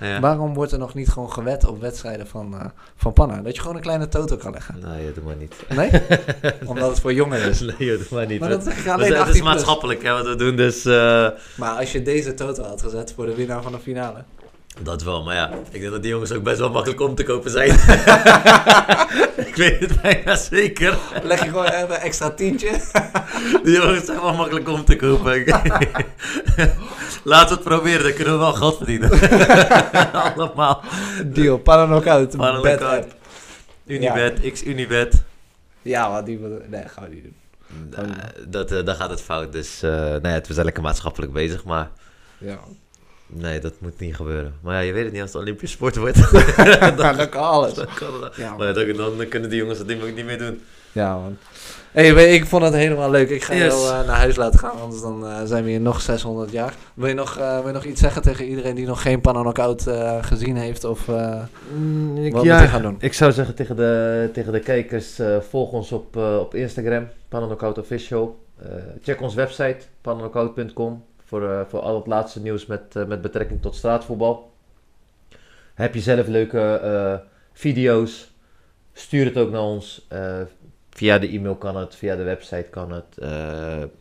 [0.00, 0.20] Ja.
[0.20, 3.42] Waarom wordt er nog niet gewoon gewet op wedstrijden van, van Panna?
[3.42, 4.78] Dat je gewoon een kleine toto kan leggen.
[4.80, 5.54] Nee, doe maar niet.
[5.68, 5.90] Nee?
[6.70, 7.60] Omdat het voor jongeren is.
[7.60, 8.40] Nee, doe maar niet.
[8.40, 10.84] Maar dat is alleen Het is maatschappelijk, hè, wat we doen, dus...
[11.56, 14.24] Maar als je deze toto had gezet voor de winnaar van de finale...
[14.82, 17.24] Dat wel, maar ja, ik denk dat die jongens ook best wel makkelijk om te
[17.24, 17.70] kopen zijn.
[19.48, 20.98] ik weet het bijna zeker.
[21.22, 22.70] Leg je gewoon even een extra tientje.
[23.64, 25.44] die jongens zijn wel makkelijk om te kopen.
[27.24, 29.10] Laten we het proberen, dan kunnen we wel geld verdienen.
[30.34, 30.82] Allemaal.
[31.26, 32.36] Deal, Paranockout.
[32.36, 33.06] Paranockout.
[33.86, 34.50] Unibet, ja.
[34.50, 35.22] X Unibet.
[35.82, 37.34] Ja, maar die nee, gaan we niet doen.
[37.90, 38.16] Nah,
[38.48, 39.52] dat, uh, dan gaat het fout.
[39.52, 41.90] Dus uh, nou ja, we zijn lekker maatschappelijk bezig, maar...
[42.38, 42.58] Ja.
[43.26, 44.54] Nee, dat moet niet gebeuren.
[44.60, 46.32] Maar ja, je weet het niet als het Olympisch sport wordt.
[46.96, 47.74] dan, dan kan alles.
[47.74, 50.60] Dan kan Ja, maar dan, dan, kunnen die jongens dat ding ook niet meer doen.
[50.92, 51.36] Ja, man.
[51.90, 53.30] Hey, ik vond het helemaal leuk.
[53.30, 53.74] Ik ga yes.
[53.74, 56.74] jou uh, naar huis laten gaan, anders dan uh, zijn we hier nog 600 jaar.
[56.94, 59.40] Wil je nog, uh, wil je nog iets zeggen tegen iedereen die nog geen Panna
[59.40, 59.86] Knockout
[60.20, 60.84] gezien heeft?
[60.84, 61.08] Of
[61.76, 62.96] mm, ik, wat ja, moet gaan doen?
[62.98, 67.78] Ik zou zeggen tegen de, tegen de kijkers, volg ons op, op Instagram, Panna Knockout
[67.78, 68.38] Official.
[69.02, 73.62] check ons website, pannaknock.com voor, uh, voor al het laatste nieuws met, uh, met betrekking
[73.62, 74.52] tot straatvoetbal.
[75.74, 78.34] Heb je zelf leuke uh, video's?
[78.92, 80.06] Stuur het ook naar ons.
[80.90, 83.16] via de e-mail kan het, via de website kan het.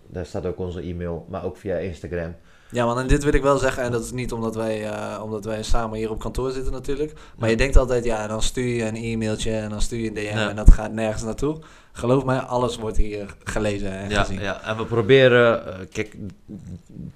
[0.08, 2.36] daar staat ook onze e-mail, maar ook via Instagram.
[2.72, 5.20] Ja, want en dit wil ik wel zeggen, en dat is niet omdat wij, uh,
[5.24, 7.14] omdat wij samen hier op kantoor zitten natuurlijk.
[7.38, 10.14] Maar je denkt altijd, ja, dan stuur je een e-mailtje en dan stuur je een
[10.14, 10.50] DM ja.
[10.50, 11.58] en dat gaat nergens naartoe.
[11.98, 14.42] Geloof mij, alles wordt hier gelezen en ja, gezien.
[14.42, 16.16] Ja, en we proberen, uh, kijk,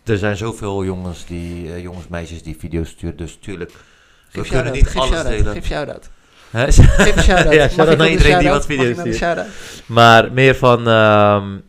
[0.03, 3.77] er zijn zoveel jongens, die, uh, jongens, meisjes die video's sturen, dus tuurlijk, we
[4.39, 5.53] geef kunnen niet geef alles delen.
[5.53, 6.09] Geef jou dat.
[6.49, 6.71] He?
[6.71, 7.53] Geef een shout-out.
[7.53, 9.45] ja, shout-out naar iedereen die wat video's stuurt.
[9.85, 10.87] Maar meer van...
[10.87, 11.63] Um,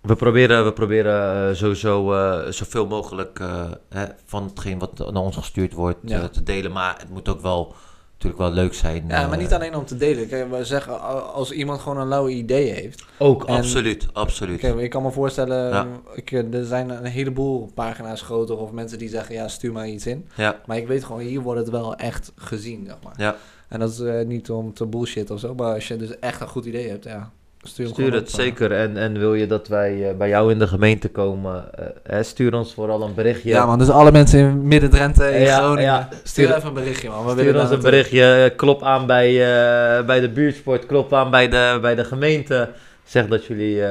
[0.00, 5.22] we proberen, we proberen uh, sowieso uh, zoveel mogelijk uh, hè, van hetgeen wat naar
[5.22, 6.28] ons gestuurd wordt ja.
[6.28, 6.72] te delen.
[6.72, 7.74] Maar het moet ook wel
[8.22, 9.04] natuurlijk wel leuk zijn.
[9.08, 10.28] Ja, maar niet alleen om te delen.
[10.28, 11.00] Kijk, we zeggen
[11.32, 13.04] als iemand gewoon een lauwe idee heeft.
[13.18, 14.58] Ook, en, absoluut, absoluut.
[14.58, 15.86] Kijk, ik kan me voorstellen, ja.
[16.14, 20.06] ik, er zijn een heleboel pagina's groter of mensen die zeggen, ja, stuur maar iets
[20.06, 20.28] in.
[20.34, 20.60] Ja.
[20.66, 23.14] Maar ik weet gewoon, hier wordt het wel echt gezien, zeg maar.
[23.16, 23.36] Ja.
[23.68, 26.48] En dat is niet om te bullshit of zo, maar als je dus echt een
[26.48, 27.32] goed idee hebt, ja,
[27.64, 28.72] Stuur, stuur het, zeker.
[28.72, 31.70] En, en wil je dat wij uh, bij jou in de gemeente komen,
[32.10, 33.48] uh, stuur ons vooral een berichtje.
[33.48, 36.08] Ja man, dus alle mensen in Midden-Drenthe, in ja, Groningen, ja.
[36.22, 37.24] stuur even een berichtje man.
[37.26, 41.48] We stuur ons een berichtje, klop aan bij, uh, bij de buurtsport, klop aan bij
[41.48, 42.70] de, bij de gemeente.
[43.04, 43.82] Zeg dat jullie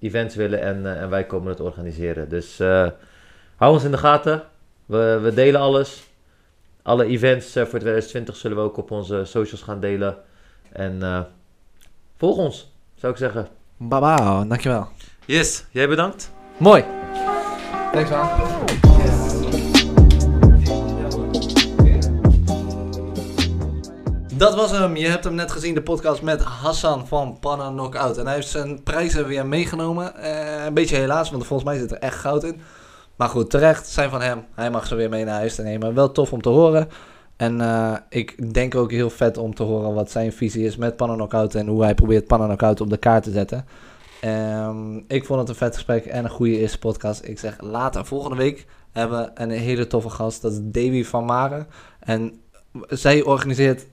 [0.00, 2.28] events willen en, en wij komen het organiseren.
[2.28, 2.58] Dus
[3.56, 4.42] hou ons in de gaten.
[4.86, 6.02] We, we delen alles.
[6.82, 10.16] Alle events voor 2020 zullen we ook op onze socials gaan delen.
[10.72, 11.26] En
[12.16, 12.67] volg ons
[12.98, 13.48] zou ik zeggen.
[13.76, 14.88] Baba, dankjewel.
[15.24, 16.30] Yes, jij bedankt.
[16.56, 16.84] Mooi.
[17.92, 18.28] Thanks man.
[24.34, 24.96] Dat was hem.
[24.96, 28.18] Je hebt hem net gezien, de podcast met Hassan van Panna Knockout.
[28.18, 30.16] En hij heeft zijn prijzen weer meegenomen.
[30.16, 32.60] Eh, een beetje helaas, want volgens mij zit er echt goud in.
[33.16, 34.46] Maar goed, terecht, zijn van hem.
[34.54, 35.94] Hij mag ze weer mee naar huis te nemen.
[35.94, 36.88] Wel tof om te horen.
[37.38, 40.96] En uh, ik denk ook heel vet om te horen wat zijn visie is met
[40.96, 43.66] Panna Knockout en hoe hij probeert Panna Knockout op de kaart te zetten.
[44.24, 47.24] Um, ik vond het een vet gesprek en een goede eerste podcast.
[47.24, 50.42] Ik zeg later, volgende week hebben we een hele toffe gast.
[50.42, 51.66] Dat is Davy van Maren.
[52.00, 52.40] En
[52.88, 53.86] zij organiseert,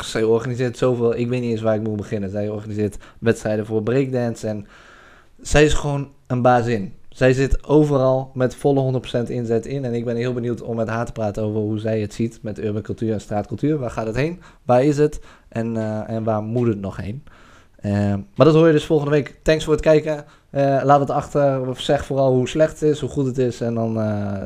[0.00, 2.30] zij organiseert zoveel, ik weet niet eens waar ik moet beginnen.
[2.30, 4.66] Zij organiseert wedstrijden voor breakdance en
[5.40, 6.94] zij is gewoon een baas in.
[7.18, 9.84] Zij zit overal met volle 100% inzet in.
[9.84, 12.38] En ik ben heel benieuwd om met haar te praten over hoe zij het ziet
[12.42, 13.78] met urban cultuur en straatcultuur.
[13.78, 14.40] Waar gaat het heen?
[14.64, 15.20] Waar is het?
[15.48, 17.24] En, uh, en waar moet het nog heen?
[17.82, 17.92] Uh,
[18.34, 19.38] maar dat hoor je dus volgende week.
[19.42, 20.24] Thanks voor het kijken.
[20.50, 21.76] Uh, laat het achter.
[21.76, 23.60] Zeg vooral hoe slecht het is, hoe goed het is.
[23.60, 23.94] En dan,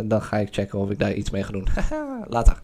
[0.08, 1.66] dan ga ik checken of ik daar iets mee ga doen.
[2.28, 2.62] Later.